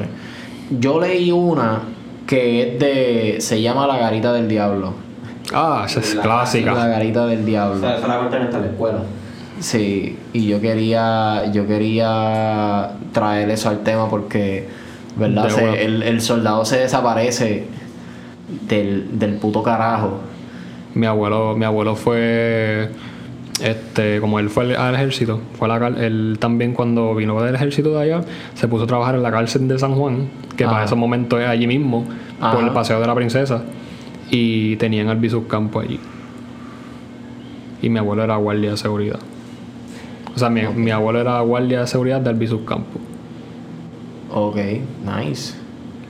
[0.79, 1.81] Yo leí una
[2.25, 4.93] que es de, se llama La Garita del Diablo.
[5.53, 6.73] Ah, esa es La- La clásica.
[6.73, 7.79] Garita del O Diablo.
[7.79, 8.99] sea, eso la cuentan hasta en la escuela.
[9.59, 14.67] Sí, y yo quería, yo quería traer eso al tema porque,
[15.15, 15.49] ¿verdad?
[15.49, 17.65] Se- el, el soldado se desaparece
[18.67, 20.19] del, del puto carajo.
[20.95, 22.89] Mi abuelo, mi abuelo fue.
[23.61, 27.53] Este, como él fue al- al ejército, fue a la él también cuando vino del
[27.55, 28.21] ejército de allá,
[28.55, 30.73] se puso a trabajar en la cárcel de San Juan, que Ajá.
[30.73, 32.03] para esos momentos es allí mismo,
[32.39, 32.59] por Ajá.
[32.65, 33.63] el paseo de la princesa,
[34.31, 35.99] y tenían al Campo allí.
[37.81, 39.19] Y mi abuelo era guardia de seguridad.
[40.35, 42.35] O sea, mi, mi abuelo era guardia de seguridad del
[42.65, 42.99] Campo.
[44.31, 44.55] Ok,
[45.05, 45.53] nice.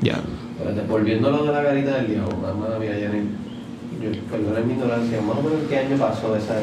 [0.01, 0.21] Ya.
[0.58, 3.43] Espérate, Volviendo a lo de la garita del diablo, mamá mía, ya ni-
[4.01, 6.56] yo, perdón mi ignorancia, más o menos en qué año pasó esa.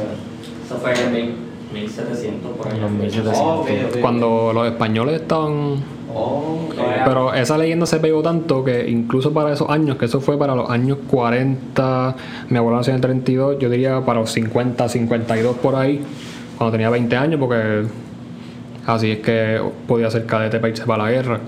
[0.71, 1.35] Eso fue en mil-
[1.75, 3.37] 1700 por los 1700.
[3.37, 4.01] Oh, ok, ok.
[4.01, 5.77] Cuando los españoles estaban
[6.13, 6.69] Oh,
[7.05, 10.57] Pero esa leyenda se pegó tanto que incluso para esos años, que eso fue para
[10.57, 12.17] los años 40,
[12.49, 16.01] mi abuelo nació en el 32, yo diría para los 50, 52 por ahí,
[16.59, 17.85] cuando tenía 20 años, porque
[18.87, 21.41] así es que podía ser cadete para irse para la guerra.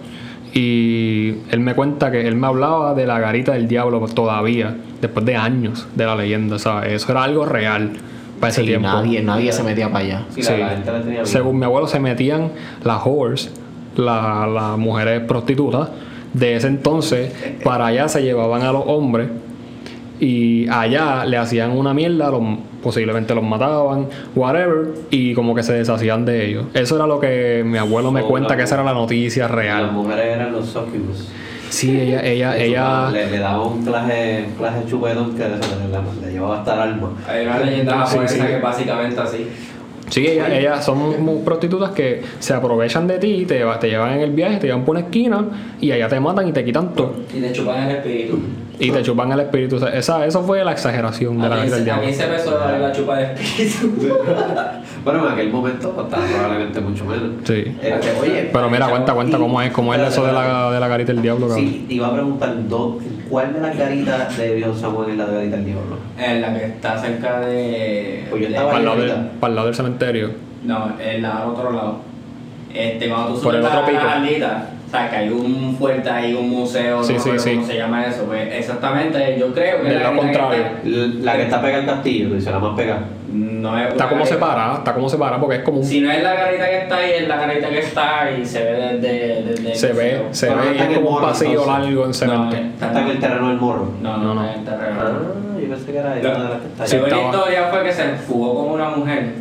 [0.54, 5.26] Y él me cuenta que él me hablaba de la garita del diablo todavía, después
[5.26, 6.92] de años de la leyenda, ¿sabes?
[6.92, 7.90] Eso era algo real
[8.42, 8.88] para ese Sí, tiempo.
[8.88, 10.22] nadie, nadie se metía para allá.
[10.30, 11.26] Sí, la, la gente la tenía bien.
[11.26, 12.50] Según mi abuelo se metían
[12.82, 13.52] las whores,
[13.94, 15.90] la- las mujeres prostitutas
[16.34, 19.28] de ese entonces, para allá se llevaban a los hombres
[20.18, 22.42] y allá le hacían una mierda, los-
[22.82, 26.64] posiblemente los mataban, whatever, y como que se deshacían de ellos.
[26.74, 29.52] Eso era lo que mi abuelo me cuenta la- que esa era la noticia Las
[29.52, 29.92] real.
[29.92, 31.28] mujeres eran los succubus.
[31.72, 36.26] Sí, ella, ella, ella, Le, le daba un clase, un clase chupetón que le, le,
[36.26, 37.12] le llevaba hasta el alma.
[37.26, 38.40] Hay una leyenda Sí, japonesa sí.
[38.42, 39.46] que es básicamente así.
[40.10, 44.32] Sí, ellas, ellas son prostitutas que se aprovechan de ti, te, te llevan en el
[44.32, 45.42] viaje, te llevan por una esquina
[45.80, 47.14] y allá te matan y te quitan todo.
[47.34, 48.38] Y te chupan el espíritu.
[48.78, 49.76] Y te chupan el espíritu.
[49.76, 52.06] O sea, esa, eso fue la exageración de la A garita del 15 a diablo.
[52.08, 53.92] 15 pesos vale la chupa de espíritu.
[55.04, 57.30] Bueno, en aquel momento costaba probablemente mucho menos.
[57.42, 57.76] Sí.
[58.22, 61.12] Oye, Pero mira, cuenta, cuenta cómo es, cómo es eso de la, de la garita
[61.12, 61.64] del diablo, cabrón.
[61.66, 65.26] Sí, te iba a preguntar, ¿dó- ¿cuál de las garitas de Viejo Samuel es la
[65.26, 65.96] de garita del diablo?
[66.16, 68.26] En la que está cerca de.
[68.30, 70.30] Pues yo estaba Para el, lado del, para el lado del cementerio.
[70.62, 71.96] No, en la otro lado.
[72.72, 74.46] Este, cuando tú Por el subes otro la pico.
[74.92, 77.54] Sea, que hay un fuerte ahí, un museo, Sí, no sí, sé sí.
[77.54, 78.24] cómo se llama eso.
[78.24, 80.64] Pues exactamente, yo creo que Del la que contrario.
[80.84, 83.00] está- La que está pegada al castillo, que dice la más pegada.
[83.32, 84.34] No es Está una como garita.
[84.34, 85.84] separada, está como separada porque es como un...
[85.86, 88.62] Si no es la carita que está ahí, es la carita que está y se
[88.62, 89.74] ve desde.
[89.74, 90.28] Se ve, museo.
[90.32, 91.72] se Pero no ve en es como un morro, pasillo entonces.
[91.82, 92.56] largo en No, cemento.
[92.84, 93.88] Está en el terreno del morro.
[94.02, 94.42] No, No, no, no.
[94.42, 95.00] no, en el terreno.
[95.00, 96.88] Ah, yo pensé que era Lo- una de las que está ahí.
[96.90, 99.32] Sí, la estaba- historia fue que se fugó con una mujer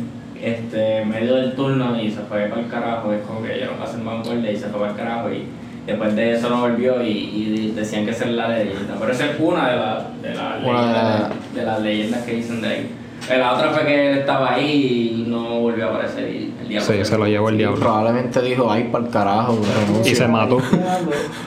[0.42, 3.12] este, en medio del turno y se fue para el carajo.
[3.12, 5.30] Es como que yo no pasé el vanguardia y se fue para el carajo.
[5.32, 5.44] Y
[5.86, 8.96] después de eso no volvió y, y decían que esa es la leyenda.
[8.98, 10.62] Pero esa es una de, las de, las-
[11.54, 12.90] de las leyendas que dicen de ahí.
[13.28, 16.28] La otra fue que él estaba ahí y no volvió a aparecer.
[16.28, 17.78] Y el diablo Sí, se lo llevó el diablo.
[17.78, 20.12] Probablemente dijo, ay, para el carajo, renuncio.
[20.12, 20.58] Y se mató.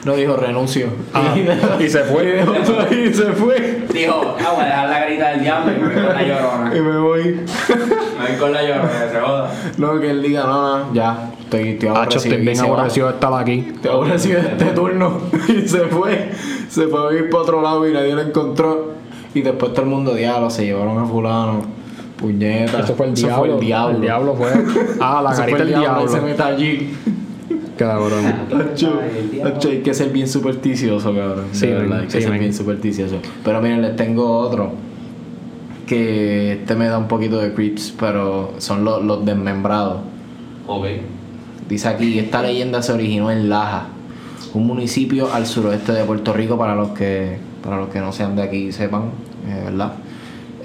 [0.04, 0.88] No dijo renuncio.
[1.12, 1.34] Ah,
[1.80, 2.44] y se fue.
[2.90, 3.84] y se fue.
[3.92, 6.72] Dijo, ah, voy a dejar la garita del diablo y me voy con la llorona.
[6.76, 7.24] Y me voy.
[7.24, 9.50] Me voy con la llorona, que se joda.
[9.76, 12.34] No, que él diga, no, no, ya, estoy, estoy Hacho, aborrecido.
[12.34, 13.72] estoy bien aborrecido de estar aquí.
[13.74, 15.20] Estoy aborrecido de este turno.
[15.48, 16.30] Y se fue.
[16.68, 18.95] Se fue a ir para otro lado y nadie lo encontró.
[19.36, 21.60] Y después todo el mundo, diablo, se llevaron a fulano.
[22.16, 22.80] Puñeta.
[22.80, 23.54] Eso fue el Eso diablo.
[23.56, 23.94] el diablo.
[23.96, 24.48] El diablo fue.
[24.98, 26.08] Ah, la fue carita del diablo.
[26.08, 26.94] Se mete allí.
[27.76, 28.24] Cabrón.
[29.68, 31.44] Hay que ser bien supersticioso, cabrón.
[31.52, 33.16] Sí, verdad, hay que sí, ser bien supersticioso.
[33.44, 34.72] Pero miren, les tengo otro.
[35.86, 39.98] Que este me da un poquito de creeps, pero son los, los desmembrados.
[40.66, 40.86] Ok.
[41.68, 43.88] Dice aquí, esta leyenda se originó en Laja,
[44.54, 48.36] un municipio al suroeste de Puerto Rico para los que para los que no sean
[48.36, 49.10] de aquí y sepan,
[49.46, 49.92] ¿verdad?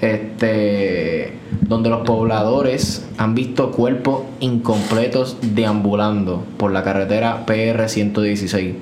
[0.00, 8.74] Este, donde los pobladores han visto cuerpos incompletos deambulando por la carretera PR 116.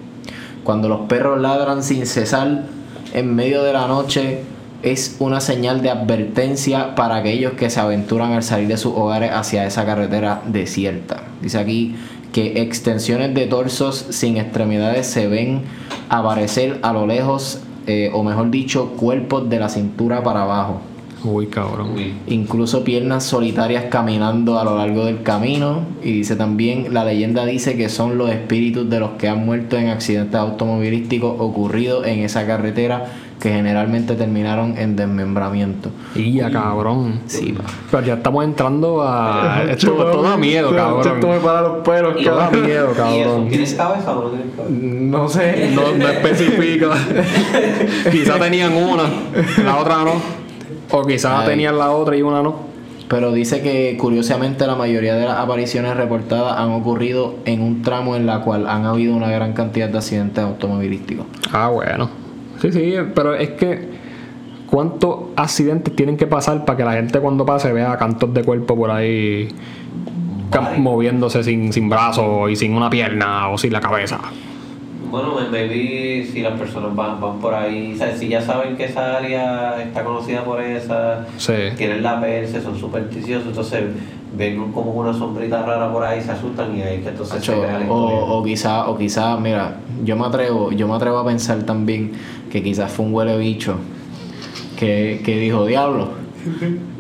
[0.65, 2.65] Cuando los perros ladran sin cesar
[3.13, 4.41] en medio de la noche
[4.83, 9.31] es una señal de advertencia para aquellos que se aventuran al salir de sus hogares
[9.33, 11.25] hacia esa carretera desierta.
[11.43, 11.97] Dice aquí
[12.33, 15.63] que extensiones de torsos sin extremidades se ven
[16.09, 20.81] aparecer a lo lejos, eh, o mejor dicho, cuerpos de la cintura para abajo.
[21.23, 21.93] Uy, cabrón.
[21.95, 22.15] Uy.
[22.29, 25.81] Incluso piernas solitarias caminando a lo largo del camino.
[26.03, 29.77] Y dice también, la leyenda dice que son los espíritus de los que han muerto
[29.77, 35.91] en accidentes automovilísticos ocurridos en esa carretera que generalmente terminaron en desmembramiento.
[36.15, 37.21] Y ya, cabrón.
[37.27, 37.65] Sí, pa.
[37.91, 39.63] Pero ya estamos entrando a.
[39.71, 41.15] Esto, esto da miedo, cabrón.
[41.15, 43.49] Esto me para los pelos, Esto da miedo, cabrón.
[43.49, 44.75] ¿Tienes cabeza o no tienes cabeza?
[44.79, 45.71] No sé.
[45.75, 46.91] No, no especifica.
[48.13, 49.05] quizá tenían una,
[49.65, 50.13] la otra no.
[50.91, 51.49] O quizás Ay.
[51.49, 52.69] tenían la otra y una no.
[53.09, 58.15] Pero dice que curiosamente la mayoría de las apariciones reportadas han ocurrido en un tramo
[58.15, 61.27] en la cual han habido una gran cantidad de accidentes automovilísticos.
[61.51, 62.21] Ah, bueno.
[62.61, 64.01] Sí, sí, pero es que.
[64.67, 68.77] ¿Cuántos accidentes tienen que pasar para que la gente cuando pase vea cantos de cuerpo
[68.77, 69.49] por ahí
[70.49, 70.79] Vale.
[70.79, 74.21] moviéndose sin, sin brazos y sin una pierna o sin la cabeza?
[75.11, 78.85] Bueno, maybe si las personas van, van por ahí, o sea, si ya saben que
[78.85, 81.53] esa área está conocida por esa, Sí.
[81.77, 83.83] quieren la verse, son supersticiosos, entonces
[84.37, 87.61] ven como una sombrita rara por ahí, se asustan y ahí que entonces se Hacho,
[87.63, 88.17] crea la historia.
[88.17, 92.13] o, o quizá, o quizá, mira, yo me atrevo, yo me atrevo a pensar también
[92.51, 93.75] que quizás fue un huele bicho
[94.79, 96.09] que, que dijo, diablo,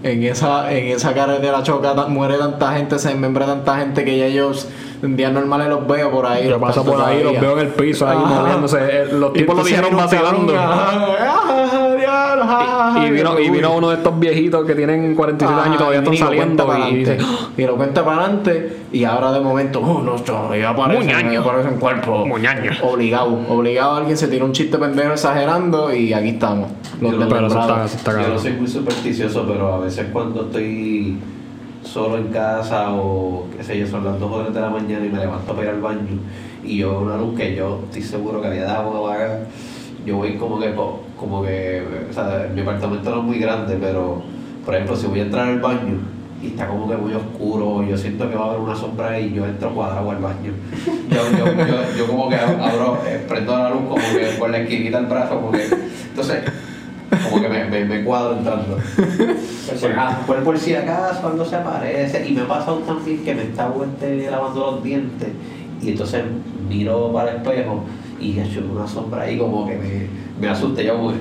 [0.02, 4.26] en esa, en esa carretera choca, muere tanta gente, se desmembra tanta gente que ya
[4.26, 4.68] ellos
[5.02, 6.44] en días normales los veo por ahí.
[6.44, 8.78] Yo los paso por ahí, los veo en el piso ahí moviéndose.
[8.80, 10.52] Eh, Los tipos lo dijeron vacilando.
[13.06, 16.16] Y vino, y vino uno de estos viejitos que tienen 47 años y todavía están
[16.16, 17.18] saliendo para y, y dice,
[17.56, 21.32] y lo cuenta para adelante y ahora de momento oh no chorro, ya aparecen, Muñaño.
[21.32, 22.70] ya aparecen cuerpos Muñaño.
[22.82, 26.68] obligado obligado alguien se tira un chiste pendejo exagerando y aquí estamos
[27.00, 29.74] los Yo no- pero eso está, desmembrados eso está Yo no soy muy supersticioso, pero
[29.74, 31.18] a veces cuando estoy
[31.82, 35.04] solo en casa o qué sé yo, son las 2 o 3 de la mañana
[35.04, 36.00] y me levanto para ir al baño
[36.62, 39.40] y yo veo una luz que yo estoy seguro que había dado una vaga,
[40.06, 43.76] yo voy como que, co- como que, o sea, mi apartamento no es muy grande,
[43.80, 44.22] pero
[44.64, 45.96] por ejemplo, si voy a entrar al baño
[46.42, 49.32] y está como que muy oscuro, yo siento que va a haber una sombra y
[49.34, 50.52] yo entro cuadrado al baño.
[51.10, 54.58] Yo, yo, yo, yo como que abro, eh, prendo la luz como que por la
[54.58, 55.64] esquinita del brazo, como que,
[56.08, 56.42] entonces
[57.28, 58.78] como que me, me, me cuadro entrando.
[59.80, 62.26] Por, ah, por, por si acaso algo se aparece.
[62.26, 65.28] Y me ha pasado también que me está este, lavando los dientes.
[65.82, 66.22] Y entonces
[66.68, 67.84] miro para el espejo
[68.20, 70.06] y he hecho una sombra ahí como que me,
[70.40, 70.82] me asusta.
[70.82, 71.12] Yo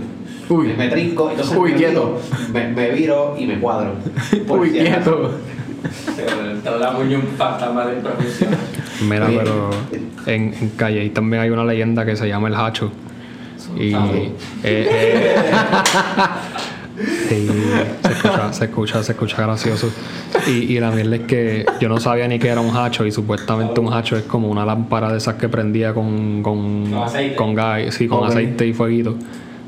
[0.47, 0.67] que Uy.
[0.67, 1.29] me, me trinco.
[1.29, 2.19] Entonces Uy, me, quieto.
[2.19, 3.93] viro, me, me viro y me cuadro.
[4.47, 5.31] Por uy quieto
[6.63, 8.55] Te la muñe un fantasma de improvisación.
[9.07, 9.37] Mira, Oye.
[9.37, 9.69] pero
[10.25, 12.91] en, en Calle también hay una leyenda que se llama el Hacho.
[13.77, 14.31] Y eh,
[14.63, 15.35] eh,
[17.27, 17.47] sí,
[18.03, 19.89] se escucha, se escucha, se escucha gracioso.
[20.47, 23.11] Y, y la mierda es que yo no sabía ni que era un hacho y
[23.11, 27.35] supuestamente un hacho es como una lámpara de esas que prendía con, con, Con aceite.
[27.35, 29.15] con gas, sí, con aceite y fueguito.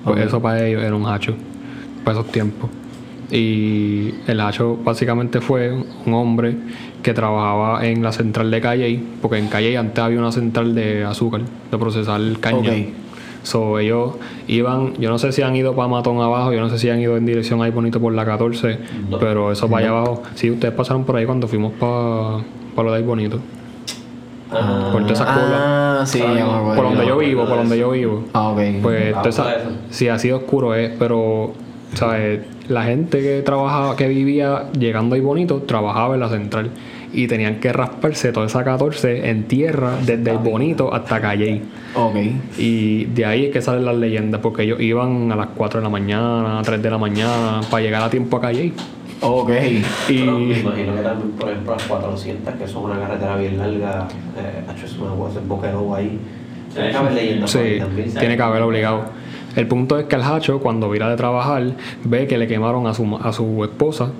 [0.04, 1.36] Pues eso para ellos era un hacho,
[2.04, 2.70] para esos tiempos.
[3.32, 6.56] Y el hacho básicamente fue un hombre
[7.02, 11.06] que trabajaba en la central de Calle, porque en Calle antes había una central de
[11.06, 12.72] azúcar, de procesar caña.
[12.72, 13.11] Ok.
[13.44, 14.14] So, ellos
[14.48, 17.00] iban, yo no sé si han ido para Matón abajo, yo no sé si han
[17.00, 18.78] ido en dirección ahí bonito por la 14,
[19.10, 19.18] No.
[19.20, 20.24] pero eso para allá abajo.
[20.36, 22.44] Sí, ustedes pasaron por ahí cuando fuimos para
[22.84, 23.39] lo de ahí bonito.
[24.54, 26.02] Ah, Por toda esa cola.
[26.02, 26.76] Ah, sí, acuerdo.
[26.76, 28.24] Por donde yo vivo, por de donde yo vivo.
[28.34, 28.60] Ah, ok.
[28.82, 29.56] Pues, Ah, esa-
[29.89, 31.54] sí, así oscuro es, pero,
[31.94, 32.42] ¿sabes?
[32.68, 36.70] La gente que trabajaba, que vivía llegando ahí bonito, trabajaba en la central.
[37.14, 41.62] Y tenían que rasparse toda esa 14 en tierra, desde el bonito hasta Calle.
[41.93, 42.16] Ok.
[42.57, 45.84] Y de ahí es que salen las leyendas, porque ellos iban a las 4 de
[45.84, 48.72] la mañana, a 3 de la mañana, para llegar a tiempo a Calle.
[49.22, 49.49] Ok.
[50.07, 53.57] Pero me Y imagino que también, por ejemplo, las 400, que son una carretera bien
[53.57, 54.07] larga,
[54.38, 56.18] eh, es una cosa, el boquero ahí.
[56.74, 58.14] Tiene que haber leyendas sí, también.
[58.14, 59.03] tiene que haber obligado.
[59.55, 61.64] El punto es que el Hacho, cuando vira de trabajar,
[62.05, 64.12] ve que le quemaron a su, a su esposa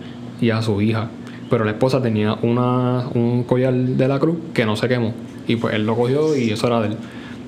[0.42, 1.08] y a su hija.
[1.52, 5.14] Pero la esposa tenía una, un collar de la cruz que no se quemó.
[5.48, 6.98] Y pues él lo cogió y eso era de él.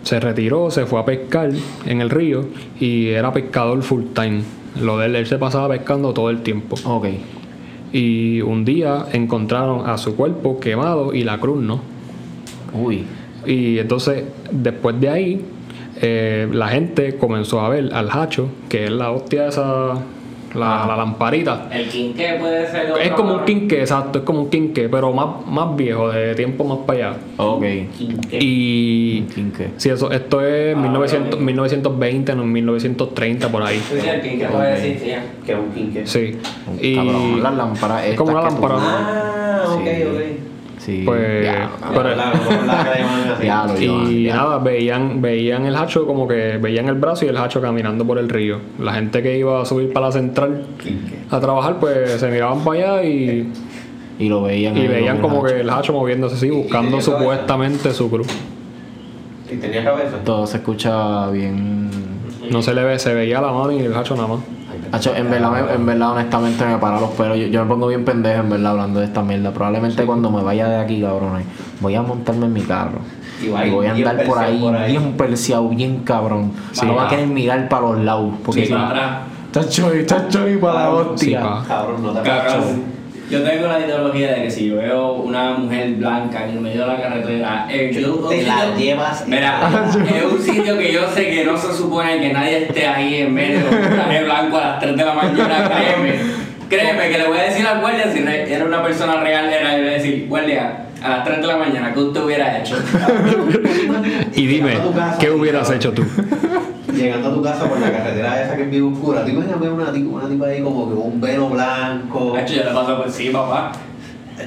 [0.04, 1.50] Se retiró, se fue a pescar
[1.86, 2.46] en el río
[2.80, 4.44] y era pescador full time.
[4.82, 6.76] Lo de él, él se pasaba pescando todo el tiempo.
[6.84, 7.08] Ok.
[7.94, 11.80] Y un día encontraron a su cuerpo quemado y la cruz no.
[12.74, 13.06] Uy.
[13.46, 15.42] Y entonces, después de ahí,
[16.02, 19.96] eh, la gente comenzó a ver al hacho, que es la hostia esa,
[20.56, 21.68] la, la lamparita.
[21.72, 23.46] El quinqué puede ser otro Es como un color.
[23.46, 27.18] quinque, exacto, es como un quinque, pero más, más viejo, de tiempo más para allá.
[27.38, 27.64] Ok.
[28.32, 29.70] Y Quinque.
[29.78, 31.42] sí, eso, esto es Ah, 1900, ok.
[31.42, 33.80] 1920, no, 1930 por ahí.
[33.90, 35.18] Sí, el quinqué puede existir.
[35.46, 36.06] Que es un quinque.
[36.08, 36.38] Sí.
[36.82, 38.76] Y Cabrón, las lámparas es como una que tú- lámpara.
[38.80, 40.04] Ah, ok, Sí.
[40.04, 40.22] ok.
[40.80, 41.02] Sí.
[41.06, 43.00] Pues, Ya, pero- la- como la así.
[43.46, 43.80] Ya lo-
[44.12, 44.36] Y ya.
[44.36, 48.18] nada, veían, veían el hacho como que veían el brazo y el hacho caminando por
[48.18, 48.60] el río.
[48.80, 50.64] La gente que iba a subir para la central
[51.30, 53.52] a trabajar, pues se miraban para allá y,
[54.20, 54.78] Y lo veían.
[54.78, 57.12] y veían como que el hacho moviéndose así, buscando cabeza.
[57.12, 58.28] supuestamente su cruz.
[59.52, 60.18] ¿Y tenía cabeza?
[60.24, 61.90] Todo se escucha bien.
[62.52, 64.40] No se le ve, se veía la mano y el hacho nada más.
[64.92, 67.38] Hacho, en verdad, me- en verdad, honestamente me para los pelos.
[67.38, 69.52] Yo, yo me pongo bien pendejo en verdad hablando de esta mierda.
[69.52, 71.46] Probablemente cuando me vaya de aquí, cabrones,
[71.80, 73.00] voy a montarme en mi carro.
[73.44, 74.92] Y voy a andar por ahí, por ahí.
[74.92, 76.52] bien perseado, bien cabrón.
[76.72, 78.34] Sí, no va a querer mirar para los lados.
[78.46, 79.18] Porque Sí, si para atrás.
[79.52, 81.42] Chacho, y chacho, y para la hostia.
[81.42, 81.68] sí.
[81.68, 82.94] Cabrón, no te Cabrón.
[83.30, 86.82] Yo tengo la ideología de que si yo veo una mujer blanca en el medio
[86.82, 89.28] de la carretera, eh, yo, Te la llevas.
[89.28, 89.60] Mira,
[90.16, 93.34] es un sitio que yo sé que no se supone que nadie esté ahí en
[93.34, 96.20] medio de un traje blanco a las 3 de la mañana, créeme.
[96.70, 98.20] Créeme que le voy a decir al guardia si
[98.52, 101.48] era una persona real, era yo le voy a decir, guardia, a las 3 de
[101.48, 102.78] la mañana, ¿qué usted hubiera hecho?
[104.36, 106.04] Y dime, casa, ¿qué hubieras hecho tú?
[106.94, 109.70] Llegando a tu casa por la carretera esa que es bien oscura, tú imaginas ver
[109.72, 113.12] una tipa, una tipa ahí como que un velo blanco Hacho, yo le paso por
[113.12, 113.72] sí, papá.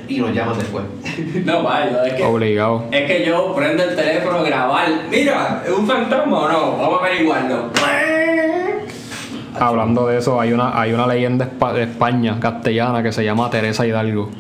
[0.09, 0.85] y nos llaman después.
[1.45, 2.23] No, va, yo es que...
[2.25, 2.85] Obligado.
[2.91, 4.89] Es que yo prendo el teléfono, grabar.
[5.11, 6.77] Mira, ¿es un fantasma o no?
[6.79, 7.71] Vamos a averiguarlo.
[9.59, 13.87] Hablando de eso, hay una, hay una leyenda de España, castellana, que se llama Teresa
[13.87, 14.31] Hidalgo.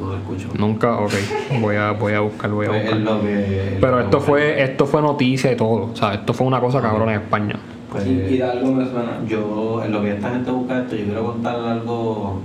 [0.00, 0.48] No lo escucho.
[0.58, 1.12] Nunca, ok,
[1.60, 2.98] voy a, voy a buscar, voy a Pues buscar.
[2.98, 3.78] es lo que.
[3.80, 5.90] Pero lo esto que- fue, esto fue noticia y todo.
[5.92, 7.56] O sea, esto fue una cosa cabrona en España.
[7.90, 9.20] Pues, Y de algo me suena.
[9.26, 12.40] Yo, en lo que esta gente busca esto, yo quiero contar algo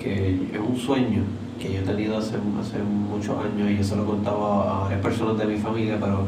[0.00, 1.22] que es un sueño
[1.60, 4.80] que yo he tenido hace, hace muchos años y yo se lo he contado a,
[4.84, 6.20] varias personas de mi familia, pero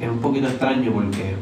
[0.00, 1.34] es un poquito extraño porque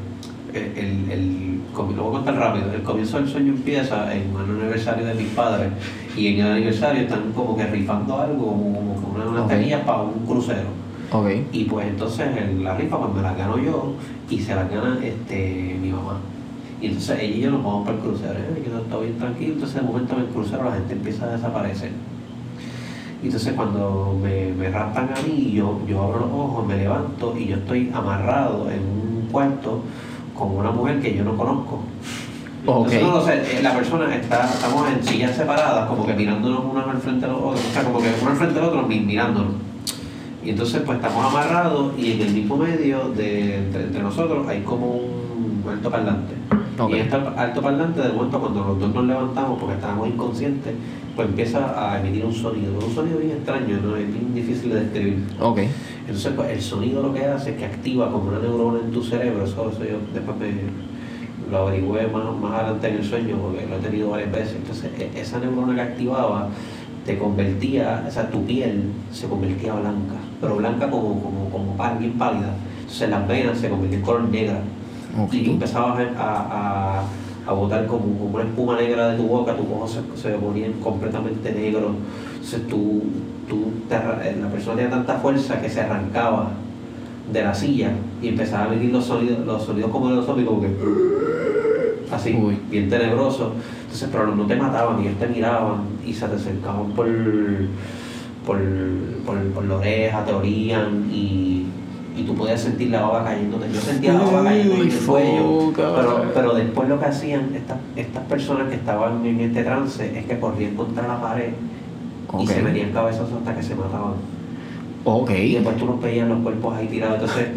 [0.52, 2.73] el, el, lo voy a contar rápido.
[2.75, 5.68] El comienzo del sueño empieza en un aniversario de mis padres
[6.16, 9.49] y en el aniversario están como que rifando algo, como, como una, unas Ok.
[9.51, 10.68] taquillas para un crucero.
[11.12, 11.29] Ok.
[11.53, 13.93] Y pues entonces en la rifa pues me la gano yo
[14.29, 16.18] y se la gana este, mi mamá.
[16.81, 18.33] Y entonces ella y yo nos vamos para el crucero.
[18.33, 18.62] ¿eh?
[18.66, 21.91] Yo estoy bien tranquilo, entonces de momento en el crucero la gente empieza a desaparecer.
[23.23, 27.37] Y entonces cuando me, me raptan a mí, yo, yo abro los ojos, me levanto
[27.37, 29.81] y yo estoy amarrado en un cuarto
[30.49, 31.80] con una mujer que yo no conozco.
[32.66, 32.93] Ok.
[32.93, 36.62] Entonces, no lo sé, eh, la persona está, estamos en sillas separadas, como que mirándonos
[36.64, 38.82] unos al frente de los otros, o sea, como que uno al frente del otro
[38.82, 39.53] mi- mirándonos.
[40.45, 44.61] Y entonces pues estamos amarrados y en el mismo medio de entre, entre nosotros hay
[44.62, 46.34] como un alto parlante.
[46.81, 46.91] Ok.
[46.91, 50.74] Y en este alto parlante de momento cuando los dos nos levantamos porque estábamos inconscientes,
[51.14, 53.97] pues empieza a emitir un sonido, un sonido bien extraño, ¿no?
[53.97, 55.24] es bien difícil de describir.
[55.41, 55.61] Ok.
[56.01, 59.03] Entonces, pues el sonido lo que hace es que activa como una neurona en tu
[59.03, 59.45] cerebro.
[59.45, 60.51] Eso, eso yo después me
[61.51, 64.57] lo averigüé más, más adelante en el sueño porque lo he tenido varias veces.
[64.57, 66.49] Entonces, e- esa neurona que activaba
[67.05, 72.12] te convertía, o sea, tu piel se convertía blanca, pero blanca como, como, como bien
[72.12, 72.55] pálida.
[72.81, 74.61] Entonces, las venas se convertían en color negra.
[75.32, 77.02] Y tú empezabas a,
[77.46, 80.36] a, a botar como, como una espuma negra de tu boca, tus ojos se, se
[80.36, 81.92] ponían completamente negros.
[82.34, 83.02] Entonces tú,
[83.48, 86.50] tú te eh, la persona tenía tanta fuerza que se arrancaba
[87.32, 87.92] de la silla
[88.22, 90.68] y empezaba a emitir los sonidos, los sonidos como de los zombies, como que
[92.12, 92.58] así, Uy.
[92.70, 93.52] bien tenebroso.
[93.82, 97.08] Entonces, pero no te mataban, ellos te miraban y se te acercaban por,
[98.46, 98.58] por,
[99.26, 101.66] por, por la oreja, te orían y,
[102.16, 103.66] y tú podías sentir la baba cayéndote.
[103.72, 105.72] Yo sentía la baba cayendo en el cuello.
[105.74, 110.26] Pero, pero después lo que hacían estas, estas personas que estaban en este trance es
[110.26, 111.52] que corrían contra la pared
[112.38, 114.14] y se metían cabezazos hasta que se mataban.
[115.04, 115.30] Ok.
[115.30, 117.20] Y después tú los veías los cuerpos ahí tirados.
[117.20, 117.48] Entonces,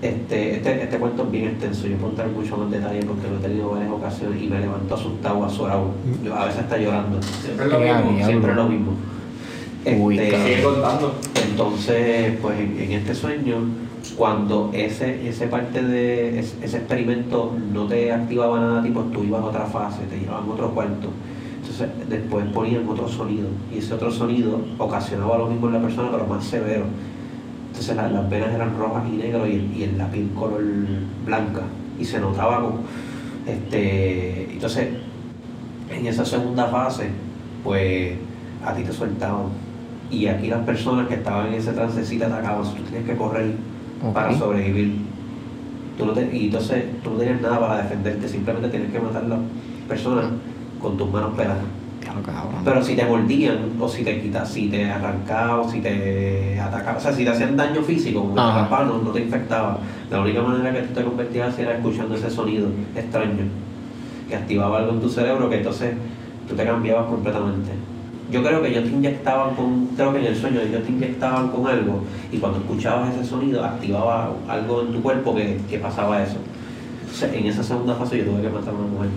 [0.00, 1.88] este, este, este cuento es bien extenso.
[1.88, 4.94] Yo puedo entrar mucho más detalle porque lo he tenido varias ocasiones y me levanto
[4.94, 5.90] asustado, azorado.
[6.22, 7.20] Yo a veces está llorando.
[7.22, 8.10] Siempre es lo Qué mismo.
[8.10, 8.26] Diablo.
[8.26, 8.92] Siempre es lo mismo.
[9.86, 11.14] Uy, Este, Sigue contando.
[11.50, 13.56] entonces, pues en, en este sueño,
[14.16, 19.42] cuando ese, ese parte de ese, ese experimento no te activaba nada, tipo tú ibas
[19.42, 21.08] a otra fase, te llevaban a otro cuarto.
[21.60, 26.08] Entonces después ponían otro sonido y ese otro sonido ocasionaba lo mismo en la persona,
[26.10, 26.84] pero más severo.
[27.68, 30.62] Entonces la- las venas eran rojas y negras y, el- y el la piel color
[31.24, 31.62] blanca
[32.00, 32.80] y se notaba como
[33.46, 34.88] este entonces
[35.90, 37.08] en esa segunda fase
[37.64, 38.14] pues
[38.64, 39.46] a ti te soltaban
[40.10, 43.52] y aquí las personas que estaban en ese te atacaban tú tenías que correr
[44.14, 44.96] para sobrevivir.
[45.96, 49.24] Tú no te- y entonces tú no tenías nada para defenderte simplemente tienes que matar
[49.24, 49.38] a las
[49.88, 50.26] personas
[50.80, 51.64] con tus manos peladas.
[52.64, 56.96] Pero si te mordían, o si te quitas, si te arrancaban, o si te atacaban,
[56.96, 58.40] o sea, si te hacían daño físico, como te
[58.86, 59.78] no, no te infectaba.
[60.10, 63.44] La única manera que tú te convertías era escuchando ese sonido extraño,
[64.28, 65.94] que activaba algo en tu cerebro, que entonces
[66.48, 67.70] tú te cambiabas completamente.
[68.30, 71.48] Yo creo que ellos te inyectaban con, creo que en el sueño ellos te inyectaban
[71.48, 76.22] con algo, y cuando escuchabas ese sonido, activaba algo en tu cuerpo que, que pasaba
[76.22, 76.36] eso.
[77.10, 79.08] O sea, en esa segunda fase yo tuve que matar a una mujer.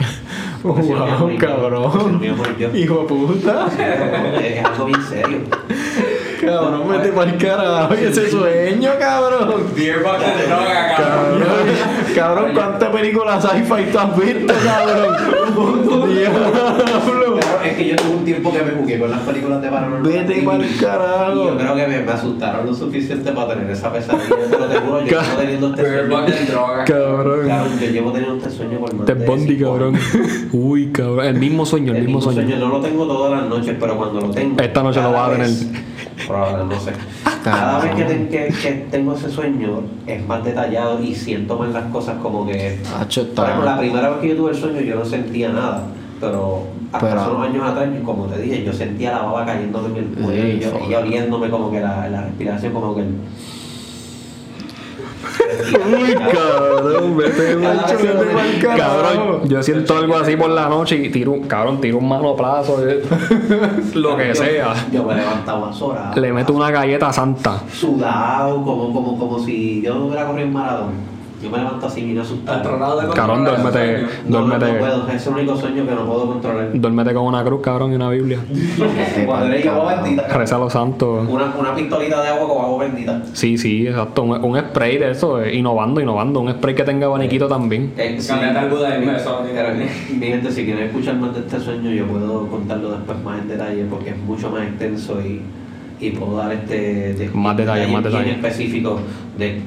[0.62, 2.20] Wow, cabrón.
[2.74, 3.66] Hijo de puta.
[4.44, 5.38] Es algo bien serio.
[6.40, 7.94] Cabrón, vete para el carajo.
[7.94, 9.64] Y ese sueño, cabrón.
[9.74, 11.68] Beer box de droga, Cabrón, cabrón.
[12.14, 16.14] cabrón, ¿cuántas películas sci-fi tú has visto, cabrón?
[16.14, 17.40] Diablo.
[17.64, 20.12] Es que yo tuve un tiempo que me jugué con las películas de Paranormal.
[20.12, 20.44] Vete
[20.80, 21.32] carajo.
[21.42, 24.36] Y yo creo que me, me asustaron lo suficiente para tener esa pesadilla.
[24.50, 26.50] Pero te juro, yo llevo teniendo este sueño.
[26.50, 26.84] droga.
[26.84, 27.44] Cabrón.
[27.44, 29.98] Claro, yo llevo teniendo este sueño por más Bundy, cinco cabrón.
[30.52, 31.24] Uy, cabrón.
[31.26, 32.56] El mismo sueño, el, El mismo sueño.
[32.58, 34.60] No lo tengo todas las noches, pero cuando lo tengo.
[34.60, 35.50] Esta noche lo vas a tener.
[36.26, 36.92] Probablemente, no sé.
[37.42, 41.70] Cada vez que, ten- que- que tengo ese sueño es más detallado y siento más
[41.72, 42.78] las cosas como que.
[43.34, 45.84] Por ejemplo, la primera vez que yo tuve el sueño yo no sentía nada,
[46.20, 49.88] pero hasta Pero- hace unos años atrás, como te dije, yo sentía la baba cayéndome
[49.88, 53.14] en el cuello Sí, y oliéndome como que la, la respiración como que el...
[55.70, 58.76] Uy, cabrón, vete carajo.
[58.76, 62.86] Cabrón, yo siento algo así por la noche y tiro, un- cabrón, tiro un manoplazo,
[62.88, 63.02] eh,
[63.94, 64.74] lo que Yo- sea.
[64.92, 66.12] Yo me levantaba sola.
[66.16, 67.60] Le meto una galleta santa.
[67.72, 70.88] Sudado, como, como, como si yo no hubiera corrido en maratón.
[71.42, 73.00] Yo me levanto así bien Has asustado.
[73.00, 74.02] de Cabrón, duérmete.
[74.26, 76.70] No, no, no duérmete, puedo, es el único sueño que no puedo controlar.
[76.74, 78.38] duérmete con una cruz, cabrón, y una Biblia.
[79.26, 80.28] Madre y agua bendita.
[80.28, 81.26] Reza a los santos.
[81.28, 83.22] Una, una pistolita de agua con agua bendita.
[83.32, 84.22] Sí, sí, exacto.
[84.22, 86.40] Un, un spray de eso, eh, innovando, innovando.
[86.40, 87.92] Un spray que tenga abaniquito también.
[87.96, 88.28] Eh, sí.
[88.28, 90.16] Cambiate al budaísmo, eso no.
[90.16, 93.48] Mi gente, si quieren escuchar más de este sueño, yo puedo contarlo después más en
[93.48, 95.40] detalle porque es mucho más extenso y,
[96.00, 98.36] y puedo dar este de- Más detalles, más detalles.
[98.36, 99.00] específicos
[99.38, 99.62] de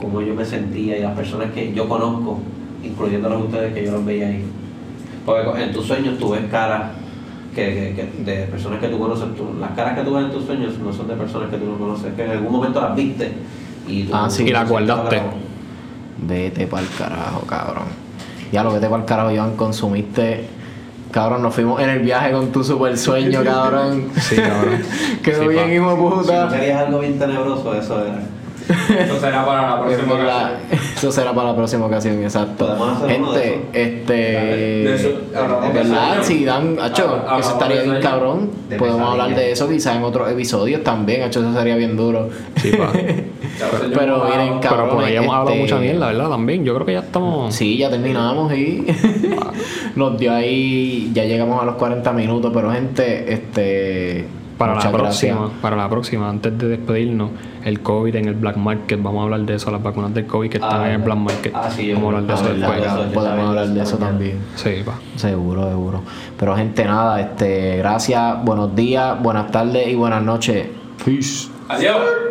[0.00, 2.40] cómo yo me sentía y las personas que yo conozco,
[2.82, 4.44] incluyendo a los ustedes que yo los veía ahí.
[5.24, 6.90] Porque en tus sueños tú ves caras
[7.54, 7.64] que,
[7.96, 9.34] que- que- de personas que tú conoces.
[9.36, 11.66] tú- las caras que tú ves en tus sueños no son de personas que tú
[11.66, 13.32] no conoces, que en algún momento las viste
[13.88, 14.44] y tú Ah, sí.
[14.44, 15.20] Y las guardaste.
[16.18, 17.84] Vete pa'l carajo, cabrón.
[18.52, 20.44] Ya lo vete pa'l carajo, Iván, consumiste.
[21.16, 24.10] Cabrón, nos fuimos en el viaje con tu super sueño, cabrón.
[24.20, 24.82] Sí, cabrón.
[25.22, 26.48] Quedó Sí, bien, hijo de Si no puta.
[26.50, 28.20] querías algo bien tenebroso, eso era.
[28.68, 30.50] Eso será para la próxima ocasión.
[30.96, 32.76] Eso será para la próxima ocasión, exacto.
[33.06, 34.12] Gente, este.
[34.12, 36.18] De eso, de ¿Verdad?
[36.22, 38.50] Si dan, hacho, Hablamos eso estaría de bien cabrón.
[38.68, 42.28] De Podemos hablar de eso quizás en otros episodios también, hacho, eso sería bien duro.
[42.56, 42.90] Sí, pa.
[43.94, 46.28] Pero miren, Pero Cabrones, por ahí hemos hablado este- mucha mierda, ¿verdad?
[46.28, 46.64] También.
[46.64, 47.54] Yo creo que ya estamos.
[47.54, 48.84] Sí, ya terminamos y
[49.96, 54.26] nos dio ahí, ya llegamos a los 40 minutos, pero gente, este...
[54.58, 55.60] Para la próxima, gracias.
[55.60, 57.28] para la próxima, antes de despedirnos,
[57.62, 60.48] el COVID en el black market, vamos a hablar de eso, las vacunas del COVID
[60.48, 61.52] que están Ah, en el black market.
[61.54, 63.12] ah, sí, vamos a hablar de eso después.
[63.12, 64.38] podemos hablar de eso también.
[64.54, 64.94] Sí, pa.
[65.16, 66.00] Seguro, seguro.
[66.38, 70.66] Pero gente, nada, este, gracias, buenos días, buenas tardes y buenas noches.
[71.04, 71.48] Peace.
[71.68, 72.25] Adiós.